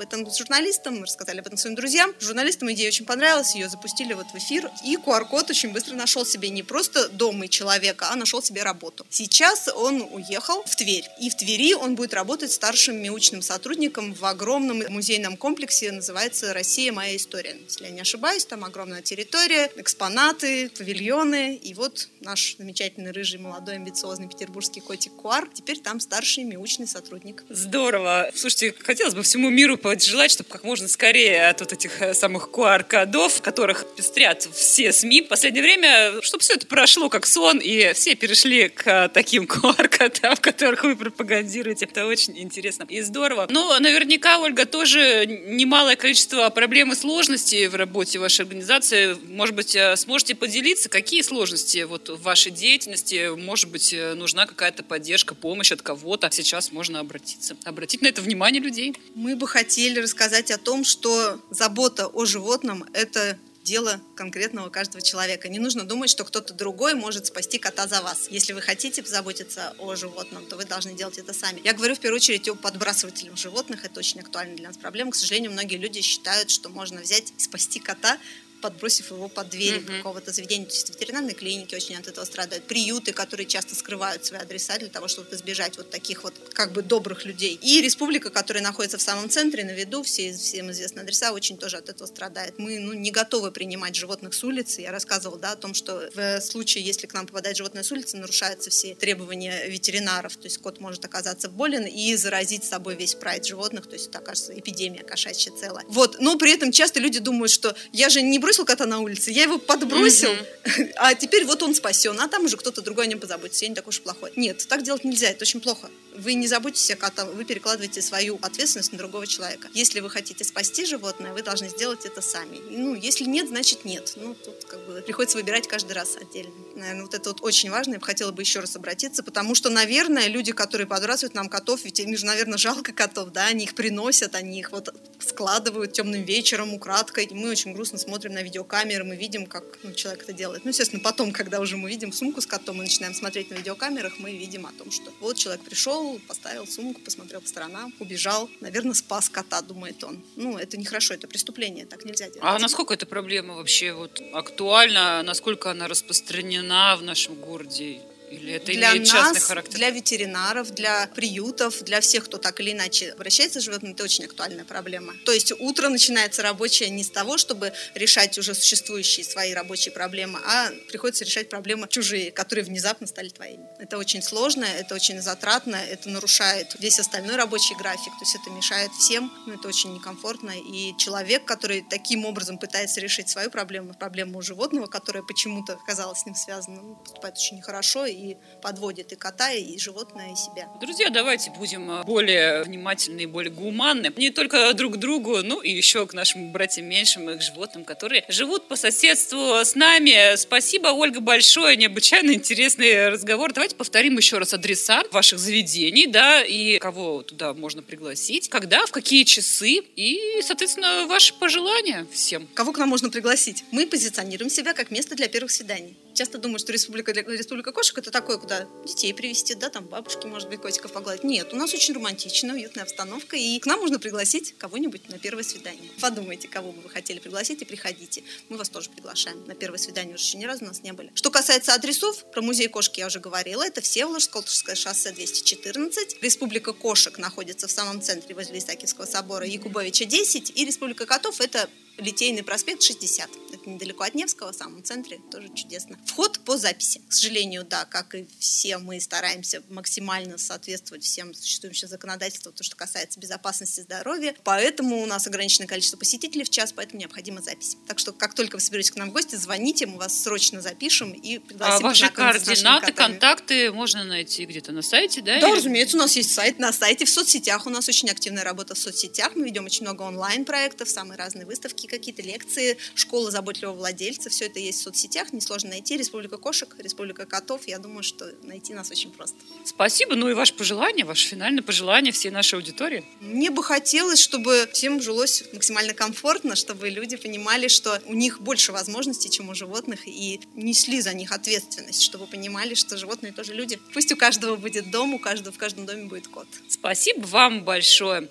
этом 0.00 0.30
журналистам, 0.30 0.96
мы 0.96 1.02
рассказали 1.02 1.40
об 1.40 1.46
этом 1.46 1.58
своим 1.58 1.76
друзьям. 1.76 2.12
Журналистам 2.20 2.70
идея 2.72 2.88
очень 2.88 3.04
понравилась, 3.04 3.54
ее 3.54 3.68
запустили 3.68 4.12
вот 4.12 4.26
в 4.32 4.36
эфир. 4.36 4.70
И 4.84 4.96
QR-код 4.96 5.50
очень 5.50 5.72
быстро 5.72 5.94
нашел 5.94 6.24
себе 6.24 6.50
не 6.50 6.62
просто 6.62 7.08
дом 7.08 7.42
и 7.44 7.48
человека, 7.48 8.08
а 8.10 8.16
нашел 8.16 8.42
себе 8.42 8.62
работу. 8.62 9.06
Сейчас 9.10 9.68
он 9.68 10.06
уехал 10.12 10.62
в 10.64 10.76
Тверь. 10.76 11.04
И 11.20 11.30
в 11.30 11.36
Твери 11.36 11.74
он 11.74 11.94
будет 11.94 12.14
работать 12.14 12.52
старшим 12.52 12.96
мяучным 12.96 13.42
сотрудником 13.42 14.14
в 14.14 14.24
огромном 14.24 14.82
музейном 14.88 15.36
комплексе, 15.36 15.92
называется 15.92 16.52
«Россия. 16.52 16.92
Моя 16.92 17.16
история». 17.16 17.56
Если 17.64 17.84
я 17.84 17.90
не 17.90 18.00
ошибаюсь, 18.00 18.44
там 18.44 18.64
огромная 18.64 19.02
территория, 19.02 19.70
экспонаты, 19.76 20.70
павильоны. 20.70 21.56
И 21.56 21.74
вот 21.80 22.08
наш 22.20 22.56
замечательный 22.58 23.10
рыжий, 23.10 23.38
молодой, 23.40 23.76
амбициозный 23.76 24.28
петербургский 24.28 24.80
котик 24.80 25.14
Куар 25.16 25.48
теперь 25.50 25.78
там 25.78 25.98
старший 25.98 26.44
мяучный 26.44 26.86
сотрудник. 26.86 27.42
Здорово. 27.48 28.30
Слушайте, 28.34 28.74
хотелось 28.78 29.14
бы 29.14 29.22
всему 29.22 29.48
миру 29.48 29.78
пожелать, 29.78 30.30
чтобы 30.30 30.50
как 30.50 30.62
можно 30.62 30.88
скорее 30.88 31.48
от 31.48 31.60
вот 31.60 31.72
этих 31.72 32.02
э, 32.02 32.12
самых 32.12 32.50
QR-кодов, 32.52 33.40
которых 33.40 33.86
пестрят 33.96 34.46
все 34.52 34.92
СМИ 34.92 35.22
в 35.22 35.28
последнее 35.28 35.62
время, 35.62 36.20
чтобы 36.20 36.42
все 36.42 36.54
это 36.54 36.66
прошло 36.66 37.08
как 37.08 37.24
сон, 37.24 37.58
и 37.58 37.94
все 37.94 38.14
перешли 38.14 38.68
к 38.68 38.86
э, 38.86 39.08
таким 39.08 39.44
QR-кодам, 39.46 40.36
которых 40.36 40.84
вы 40.84 40.96
пропагандируете. 40.96 41.86
Это 41.86 42.04
очень 42.04 42.38
интересно 42.38 42.84
и 42.90 43.00
здорово. 43.00 43.46
Но 43.48 43.78
наверняка, 43.78 44.38
Ольга, 44.38 44.66
тоже 44.66 45.24
немалое 45.26 45.96
количество 45.96 46.50
проблем 46.50 46.92
и 46.92 46.94
сложностей 46.94 47.68
в 47.68 47.74
работе 47.74 48.18
вашей 48.18 48.42
организации. 48.42 49.16
Может 49.28 49.54
быть, 49.54 49.74
э, 49.74 49.96
сможете 49.96 50.34
поделиться, 50.34 50.90
какие 50.90 51.22
сложности 51.22 51.69
трудности 51.70 51.82
вот 51.82 52.08
в 52.08 52.22
вашей 52.22 52.52
деятельности, 52.52 53.30
может 53.36 53.70
быть, 53.70 53.92
э, 53.92 54.14
нужна 54.14 54.46
какая-то 54.46 54.82
поддержка, 54.82 55.34
помощь 55.34 55.72
от 55.72 55.82
кого-то, 55.82 56.30
сейчас 56.30 56.72
можно 56.72 57.00
обратиться. 57.00 57.56
Обратить 57.64 58.02
на 58.02 58.08
это 58.08 58.22
внимание 58.22 58.62
людей. 58.62 58.96
Мы 59.14 59.36
бы 59.36 59.46
хотели 59.46 60.00
рассказать 60.00 60.50
о 60.50 60.58
том, 60.58 60.84
что 60.84 61.40
забота 61.50 62.06
о 62.06 62.24
животном– 62.24 62.84
это 62.92 63.38
дело 63.62 64.00
конкретного 64.16 64.70
каждого 64.70 65.02
человека. 65.02 65.48
Не 65.48 65.58
нужно 65.58 65.84
думать, 65.84 66.10
что 66.10 66.24
кто-то 66.24 66.54
другой 66.54 66.94
может 66.94 67.26
спасти 67.26 67.58
кота 67.58 67.86
за 67.86 68.00
вас. 68.00 68.26
Если 68.30 68.54
вы 68.54 68.62
хотите 68.62 69.02
позаботиться 69.02 69.74
о 69.78 69.94
животном, 69.96 70.46
то 70.46 70.56
вы 70.56 70.64
должны 70.64 70.94
делать 70.94 71.18
это 71.18 71.34
сами. 71.34 71.60
Я 71.62 71.74
говорю 71.74 71.94
в 71.94 72.00
первую 72.00 72.16
очередь 72.16 72.48
о 72.48 72.54
подбрасывателях 72.54 73.36
животных. 73.36 73.84
Это 73.84 74.00
очень 74.00 74.20
актуальная 74.20 74.56
для 74.56 74.68
нас 74.68 74.78
проблема. 74.78 75.10
К 75.10 75.14
сожалению, 75.14 75.52
многие 75.52 75.76
люди 75.76 76.00
считают, 76.00 76.50
что 76.50 76.70
можно 76.70 77.00
взять 77.00 77.32
и 77.36 77.40
спасти 77.40 77.80
кота 77.80 78.18
подбросив 78.60 79.10
его 79.10 79.28
под 79.28 79.50
дверь 79.50 79.76
mm-hmm. 79.76 79.96
какого-то 79.98 80.32
заведения. 80.32 80.66
То 80.66 80.74
есть 80.74 80.90
ветеринарные 80.90 81.34
клиники 81.34 81.74
очень 81.74 81.96
от 81.96 82.06
этого 82.06 82.24
страдают. 82.24 82.64
Приюты, 82.64 83.12
которые 83.12 83.46
часто 83.46 83.74
скрывают 83.74 84.24
свои 84.24 84.40
адреса 84.40 84.78
для 84.78 84.88
того, 84.88 85.08
чтобы 85.08 85.34
избежать 85.34 85.76
вот 85.76 85.90
таких 85.90 86.24
вот 86.24 86.34
как 86.52 86.72
бы 86.72 86.82
добрых 86.82 87.24
людей. 87.24 87.58
И 87.62 87.80
республика, 87.80 88.30
которая 88.30 88.62
находится 88.62 88.98
в 88.98 89.02
самом 89.02 89.28
центре, 89.30 89.64
на 89.64 89.70
виду, 89.70 90.02
все, 90.02 90.32
всем 90.32 90.70
известные 90.70 91.02
адреса, 91.02 91.32
очень 91.32 91.56
тоже 91.56 91.76
от 91.76 91.88
этого 91.88 92.06
страдает. 92.06 92.58
Мы 92.58 92.78
ну, 92.78 92.92
не 92.92 93.10
готовы 93.10 93.50
принимать 93.50 93.94
животных 93.94 94.34
с 94.34 94.44
улицы. 94.44 94.82
Я 94.82 94.92
рассказывала 94.92 95.38
да, 95.38 95.52
о 95.52 95.56
том, 95.56 95.74
что 95.74 96.10
в 96.14 96.40
случае, 96.40 96.84
если 96.84 97.06
к 97.06 97.14
нам 97.14 97.26
попадает 97.26 97.56
животное 97.56 97.82
с 97.82 97.92
улицы, 97.92 98.16
нарушаются 98.16 98.70
все 98.70 98.94
требования 98.94 99.66
ветеринаров. 99.66 100.36
То 100.36 100.44
есть 100.44 100.58
кот 100.58 100.80
может 100.80 101.04
оказаться 101.04 101.48
болен 101.48 101.86
и 101.86 102.14
заразить 102.16 102.64
с 102.64 102.68
собой 102.68 102.96
весь 102.96 103.14
прайд 103.14 103.46
животных. 103.46 103.86
То 103.86 103.94
есть 103.94 104.08
это 104.08 104.18
окажется 104.18 104.58
эпидемия 104.58 105.02
кошачья 105.02 105.52
целая. 105.52 105.84
Вот. 105.88 106.20
Но 106.20 106.36
при 106.36 106.52
этом 106.52 106.72
часто 106.72 107.00
люди 107.00 107.18
думают, 107.18 107.50
что 107.50 107.74
я 107.92 108.08
же 108.08 108.22
не 108.22 108.38
бросил 108.50 108.64
кота 108.64 108.84
на 108.84 108.98
улице, 108.98 109.30
я 109.30 109.44
его 109.44 109.58
подбросил, 109.58 110.30
mm-hmm. 110.30 110.92
а 110.96 111.14
теперь 111.14 111.44
вот 111.44 111.62
он 111.62 111.72
спасен, 111.72 112.18
а 112.18 112.26
там 112.26 112.46
уже 112.46 112.56
кто-то 112.56 112.82
другой 112.82 113.04
о 113.04 113.06
нем 113.06 113.20
позаботится, 113.20 113.64
я 113.64 113.68
не 113.68 113.76
такой 113.76 113.90
уж 113.90 114.00
плохой. 114.00 114.32
Нет, 114.34 114.66
так 114.66 114.82
делать 114.82 115.04
нельзя, 115.04 115.28
это 115.28 115.42
очень 115.42 115.60
плохо. 115.60 115.88
Вы 116.16 116.34
не 116.34 116.48
заботитесь 116.48 116.90
о 116.90 116.96
коте, 116.96 117.26
вы 117.26 117.44
перекладываете 117.44 118.02
свою 118.02 118.40
ответственность 118.42 118.90
на 118.90 118.98
другого 118.98 119.28
человека. 119.28 119.68
Если 119.72 120.00
вы 120.00 120.10
хотите 120.10 120.42
спасти 120.42 120.84
животное, 120.84 121.32
вы 121.32 121.42
должны 121.42 121.68
сделать 121.68 122.04
это 122.04 122.20
сами. 122.22 122.60
Ну, 122.70 122.96
если 122.96 123.22
нет, 123.22 123.46
значит 123.46 123.84
нет. 123.84 124.14
Ну, 124.16 124.34
тут 124.34 124.64
как 124.64 124.84
бы 124.84 125.00
приходится 125.00 125.38
выбирать 125.38 125.68
каждый 125.68 125.92
раз 125.92 126.16
отдельно. 126.20 126.52
Наверное, 126.74 127.02
вот 127.02 127.14
это 127.14 127.30
вот 127.30 127.42
очень 127.42 127.70
важно, 127.70 127.92
я 127.92 127.98
бы 128.00 128.04
хотела 128.04 128.32
бы 128.32 128.42
еще 128.42 128.58
раз 128.58 128.74
обратиться, 128.74 129.22
потому 129.22 129.54
что, 129.54 129.70
наверное, 129.70 130.26
люди, 130.26 130.50
которые 130.50 130.88
подбрасывают 130.88 131.34
нам 131.34 131.48
котов, 131.48 131.84
ведь 131.84 132.00
им 132.00 132.16
же, 132.16 132.26
наверное, 132.26 132.58
жалко 132.58 132.92
котов, 132.92 133.30
да, 133.30 133.46
они 133.46 133.62
их 133.62 133.76
приносят, 133.76 134.34
они 134.34 134.58
их 134.58 134.72
вот 134.72 134.92
складывают 135.22 135.92
темным 135.92 136.22
вечером 136.22 136.74
украдкой. 136.74 137.28
Мы 137.30 137.50
очень 137.50 137.72
грустно 137.72 137.98
смотрим 137.98 138.32
на 138.34 138.42
видеокамеры, 138.42 139.04
мы 139.04 139.16
видим, 139.16 139.46
как 139.46 139.64
ну, 139.82 139.92
человек 139.92 140.22
это 140.22 140.32
делает. 140.32 140.64
Ну, 140.64 140.70
естественно, 140.70 141.02
потом, 141.02 141.32
когда 141.32 141.60
уже 141.60 141.76
мы 141.76 141.88
видим 141.88 142.12
сумку 142.12 142.40
с 142.40 142.46
котом, 142.46 142.76
мы 142.76 142.84
начинаем 142.84 143.14
смотреть 143.14 143.50
на 143.50 143.54
видеокамерах, 143.54 144.18
мы 144.18 144.32
видим 144.32 144.66
о 144.66 144.72
том, 144.72 144.90
что 144.90 145.12
вот 145.20 145.36
человек 145.36 145.62
пришел, 145.64 146.20
поставил 146.28 146.66
сумку, 146.66 147.00
посмотрел 147.00 147.40
по 147.40 147.48
сторонам, 147.48 147.92
убежал, 147.98 148.48
наверное, 148.60 148.94
спас 148.94 149.28
кота, 149.28 149.62
думает 149.62 150.02
он. 150.04 150.22
Ну, 150.36 150.56
это 150.56 150.76
нехорошо, 150.76 151.14
это 151.14 151.26
преступление, 151.26 151.86
так 151.86 152.04
нельзя 152.04 152.26
делать. 152.26 152.40
А 152.42 152.58
насколько 152.58 152.94
эта 152.94 153.06
проблема 153.06 153.54
вообще 153.54 153.92
вот 153.92 154.20
актуальна, 154.32 155.22
насколько 155.22 155.70
она 155.70 155.88
распространена 155.88 156.96
в 156.98 157.02
нашем 157.02 157.34
городе? 157.34 158.00
Или 158.30 158.52
это 158.54 158.66
для 158.66 158.92
имеет 158.92 159.12
нас, 159.12 159.26
частный 159.26 159.40
характер? 159.40 159.74
Для 159.74 159.90
ветеринаров, 159.90 160.70
для 160.70 161.06
приютов, 161.08 161.82
для 161.82 162.00
всех, 162.00 162.24
кто 162.26 162.38
так 162.38 162.60
или 162.60 162.72
иначе 162.72 163.10
обращается 163.12 163.60
с 163.60 163.64
животными, 163.64 163.92
это 163.92 164.04
очень 164.04 164.24
актуальная 164.24 164.64
проблема. 164.64 165.14
То 165.24 165.32
есть 165.32 165.52
утро 165.58 165.88
начинается 165.88 166.42
рабочее 166.42 166.90
не 166.90 167.02
с 167.02 167.10
того, 167.10 167.38
чтобы 167.38 167.72
решать 167.94 168.38
уже 168.38 168.54
существующие 168.54 169.24
свои 169.24 169.52
рабочие 169.52 169.92
проблемы, 169.92 170.40
а 170.44 170.70
приходится 170.88 171.24
решать 171.24 171.48
проблемы 171.48 171.88
чужие, 171.88 172.30
которые 172.30 172.64
внезапно 172.64 173.06
стали 173.06 173.28
твоими. 173.30 173.66
Это 173.78 173.98
очень 173.98 174.22
сложно, 174.22 174.64
это 174.64 174.94
очень 174.94 175.20
затратно, 175.20 175.76
это 175.76 176.08
нарушает 176.08 176.76
весь 176.78 177.00
остальной 177.00 177.36
рабочий 177.36 177.74
график, 177.74 178.12
то 178.18 178.24
есть 178.24 178.36
это 178.36 178.50
мешает 178.50 178.92
всем, 178.92 179.32
ну, 179.46 179.54
это 179.54 179.66
очень 179.66 179.92
некомфортно. 179.94 180.52
И 180.56 180.94
человек, 180.98 181.44
который 181.44 181.84
таким 181.88 182.24
образом 182.24 182.58
пытается 182.58 183.00
решить 183.00 183.28
свою 183.28 183.50
проблему, 183.50 183.94
проблему 183.94 184.38
у 184.38 184.42
животного, 184.42 184.86
которая 184.86 185.22
почему-то 185.22 185.72
оказалась 185.74 186.20
с 186.20 186.26
ним 186.26 186.34
связана, 186.34 186.94
поступает 186.94 187.36
очень 187.36 187.56
нехорошо, 187.56 188.06
и 188.06 188.19
подводит 188.62 189.12
и 189.12 189.16
кота, 189.16 189.52
и 189.52 189.78
животное, 189.78 190.32
и 190.32 190.36
себя. 190.36 190.68
Друзья, 190.80 191.10
давайте 191.10 191.50
будем 191.50 191.90
э, 191.90 192.04
более 192.04 192.62
внимательны 192.62 193.22
и 193.22 193.26
более 193.26 193.52
гуманны. 193.52 194.12
Не 194.16 194.30
только 194.30 194.72
друг 194.74 194.94
к 194.94 194.96
другу, 194.96 195.42
ну 195.42 195.60
и 195.60 195.70
еще 195.70 196.06
к 196.06 196.14
нашим 196.14 196.52
братьям 196.52 196.86
меньшим 196.86 197.28
и 197.30 197.38
к 197.38 197.42
животным, 197.42 197.84
которые 197.84 198.24
живут 198.28 198.68
по 198.68 198.76
соседству 198.76 199.64
с 199.64 199.74
нами. 199.74 200.36
Спасибо, 200.36 200.88
Ольга, 200.88 201.20
большое. 201.20 201.76
Необычайно 201.76 202.32
интересный 202.32 203.08
разговор. 203.08 203.52
Давайте 203.52 203.76
повторим 203.76 204.16
еще 204.16 204.38
раз 204.38 204.54
адреса 204.54 205.02
ваших 205.12 205.38
заведений, 205.38 206.06
да, 206.06 206.42
и 206.42 206.78
кого 206.78 207.22
туда 207.22 207.54
можно 207.54 207.82
пригласить, 207.82 208.48
когда, 208.48 208.86
в 208.86 208.90
какие 208.90 209.24
часы 209.24 209.82
и, 209.96 210.40
соответственно, 210.42 211.06
ваши 211.06 211.34
пожелания 211.34 212.06
всем. 212.12 212.48
Кого 212.54 212.72
к 212.72 212.78
нам 212.78 212.88
можно 212.88 213.10
пригласить? 213.10 213.64
Мы 213.70 213.86
позиционируем 213.86 214.50
себя 214.50 214.74
как 214.74 214.90
место 214.90 215.14
для 215.14 215.28
первых 215.28 215.50
свиданий. 215.50 215.96
Часто 216.14 216.38
думают, 216.38 216.60
что 216.60 216.72
республика, 216.72 217.12
республика 217.12 217.72
кошек 217.72 217.96
это 217.98 218.09
такое, 218.10 218.38
куда 218.38 218.66
детей 218.84 219.12
привезти, 219.14 219.54
да, 219.54 219.68
там 219.68 219.84
бабушки, 219.84 220.26
может 220.26 220.48
быть, 220.48 220.60
котиков 220.60 220.92
погладить. 220.92 221.24
Нет, 221.24 221.52
у 221.52 221.56
нас 221.56 221.72
очень 221.74 221.94
романтичная, 221.94 222.54
уютная 222.54 222.84
обстановка, 222.84 223.36
и 223.36 223.58
к 223.58 223.66
нам 223.66 223.80
можно 223.80 223.98
пригласить 223.98 224.54
кого-нибудь 224.58 225.08
на 225.08 225.18
первое 225.18 225.42
свидание. 225.42 225.90
Подумайте, 226.00 226.48
кого 226.48 226.72
бы 226.72 226.82
вы 226.82 226.90
хотели 226.90 227.18
пригласить, 227.18 227.62
и 227.62 227.64
приходите. 227.64 228.22
Мы 228.48 228.56
вас 228.56 228.68
тоже 228.68 228.90
приглашаем. 228.90 229.44
На 229.46 229.54
первое 229.54 229.78
свидание 229.78 230.14
уже 230.14 230.24
еще 230.24 230.38
ни 230.38 230.44
разу 230.44 230.64
у 230.64 230.68
нас 230.68 230.82
не 230.82 230.92
были. 230.92 231.10
Что 231.14 231.30
касается 231.30 231.74
адресов, 231.74 232.24
про 232.32 232.42
музей 232.42 232.68
кошки 232.68 233.00
я 233.00 233.06
уже 233.06 233.20
говорила. 233.20 233.62
Это 233.62 233.80
Всеволожск, 233.80 234.30
Колтушское 234.30 234.74
шоссе 234.74 235.12
214. 235.12 236.22
Республика 236.22 236.72
кошек 236.72 237.18
находится 237.18 237.66
в 237.66 237.70
самом 237.70 238.02
центре 238.02 238.34
возле 238.34 238.58
Исаакиевского 238.58 239.06
собора 239.06 239.46
Якубовича 239.46 240.04
10. 240.04 240.52
И 240.56 240.64
Республика 240.64 241.06
котов– 241.06 241.40
это 241.42 241.68
Литейный 242.00 242.42
проспект 242.42 242.82
60. 242.82 243.30
Это 243.52 243.68
недалеко 243.68 244.04
от 244.04 244.14
Невского, 244.14 244.52
в 244.52 244.56
самом 244.56 244.82
центре, 244.82 245.20
тоже 245.30 245.48
чудесно. 245.54 245.98
Вход 246.06 246.40
по 246.40 246.56
записи. 246.56 247.02
К 247.08 247.12
сожалению, 247.12 247.64
да, 247.64 247.84
как 247.84 248.14
и 248.14 248.26
все, 248.38 248.78
мы 248.78 249.00
стараемся 249.00 249.62
максимально 249.68 250.38
соответствовать 250.38 251.04
всем 251.04 251.34
существующим 251.34 251.88
законодательствам, 251.88 252.54
то, 252.54 252.64
что 252.64 252.74
касается 252.74 253.20
безопасности 253.20 253.80
здоровья. 253.80 254.34
Поэтому 254.44 255.02
у 255.02 255.06
нас 255.06 255.26
ограниченное 255.26 255.66
количество 255.66 255.98
посетителей 255.98 256.44
в 256.44 256.50
час, 256.50 256.72
поэтому 256.72 257.00
необходима 257.00 257.42
запись. 257.42 257.76
Так 257.86 257.98
что, 257.98 258.12
как 258.12 258.34
только 258.34 258.56
вы 258.56 258.60
соберетесь 258.60 258.92
к 258.92 258.96
нам 258.96 259.10
в 259.10 259.12
гости, 259.12 259.34
звоните, 259.34 259.86
мы 259.86 259.98
вас 259.98 260.22
срочно 260.22 260.62
запишем 260.62 261.12
и 261.12 261.38
пригласим. 261.38 261.84
А 261.84 261.88
ваши 261.88 262.08
координаты, 262.10 262.92
контакты 262.92 263.70
можно 263.72 264.04
найти 264.04 264.46
где-то 264.46 264.72
на 264.72 264.82
сайте, 264.82 265.20
да? 265.20 265.38
Да, 265.38 265.48
или... 265.48 265.56
разумеется, 265.56 265.96
у 265.96 266.00
нас 266.00 266.16
есть 266.16 266.32
сайт 266.32 266.58
на 266.58 266.72
сайте, 266.72 267.04
в 267.04 267.10
соцсетях 267.10 267.66
у 267.66 267.70
нас 267.70 267.88
очень 267.88 268.08
активная 268.08 268.44
работа 268.44 268.74
в 268.74 268.78
соцсетях. 268.78 269.32
Мы 269.34 269.44
ведем 269.44 269.66
очень 269.66 269.82
много 269.82 270.02
онлайн-проектов, 270.02 270.88
самые 270.88 271.18
разные 271.18 271.44
выставки, 271.44 271.89
какие-то 271.90 272.22
лекции, 272.22 272.78
школа 272.94 273.30
заботливого 273.30 273.76
владельца, 273.76 274.30
все 274.30 274.46
это 274.46 274.58
есть 274.58 274.80
в 274.80 274.82
соцсетях, 274.82 275.32
несложно 275.32 275.70
найти. 275.70 275.96
Республика 275.96 276.36
кошек, 276.38 276.74
Республика 276.78 277.26
котов, 277.26 277.66
я 277.66 277.78
думаю, 277.78 278.02
что 278.02 278.32
найти 278.42 278.72
нас 278.74 278.90
очень 278.90 279.10
просто. 279.10 279.36
Спасибо, 279.64 280.14
ну 280.14 280.28
и 280.28 280.34
ваше 280.34 280.54
пожелание, 280.54 281.04
ваше 281.04 281.28
финальное 281.28 281.62
пожелание 281.62 282.12
всей 282.12 282.30
нашей 282.30 282.54
аудитории. 282.54 283.04
Мне 283.20 283.50
бы 283.50 283.62
хотелось, 283.62 284.20
чтобы 284.20 284.68
всем 284.72 285.02
жилось 285.02 285.44
максимально 285.52 285.92
комфортно, 285.92 286.56
чтобы 286.56 286.88
люди 286.88 287.16
понимали, 287.16 287.68
что 287.68 288.00
у 288.06 288.14
них 288.14 288.40
больше 288.40 288.72
возможностей, 288.72 289.30
чем 289.30 289.48
у 289.48 289.54
животных, 289.54 290.06
и 290.06 290.40
несли 290.54 291.00
за 291.00 291.12
них 291.14 291.32
ответственность, 291.32 292.02
чтобы 292.02 292.26
понимали, 292.26 292.74
что 292.74 292.96
животные 292.96 293.32
тоже 293.32 293.54
люди. 293.54 293.78
Пусть 293.92 294.12
у 294.12 294.16
каждого 294.16 294.56
будет 294.56 294.90
дом, 294.90 295.14
у 295.14 295.18
каждого 295.18 295.52
в 295.52 295.58
каждом 295.58 295.86
доме 295.86 296.04
будет 296.06 296.28
кот. 296.28 296.46
Спасибо 296.68 297.26
вам 297.26 297.64
большое. 297.64 298.28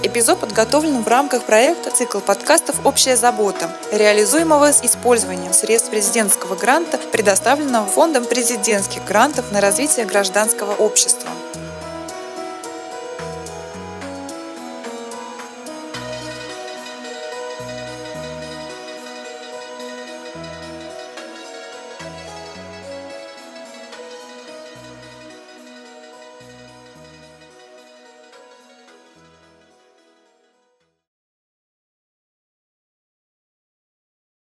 Эпизод 0.00 0.38
подготовлен 0.38 1.02
в 1.02 1.08
рамках 1.08 1.42
проекта 1.42 1.90
«Цикл 1.90 2.20
подкастов 2.20 2.76
«Общая 2.86 3.16
забота», 3.16 3.68
реализуемого 3.90 4.72
с 4.72 4.84
использованием 4.84 5.52
средств 5.52 5.90
президентского 5.90 6.54
гранта, 6.54 6.98
предоставленного 7.10 7.84
Фондом 7.86 8.24
президентских 8.24 9.04
грантов 9.04 9.50
на 9.50 9.60
развитие 9.60 10.06
гражданского 10.06 10.72
общества. 10.76 11.28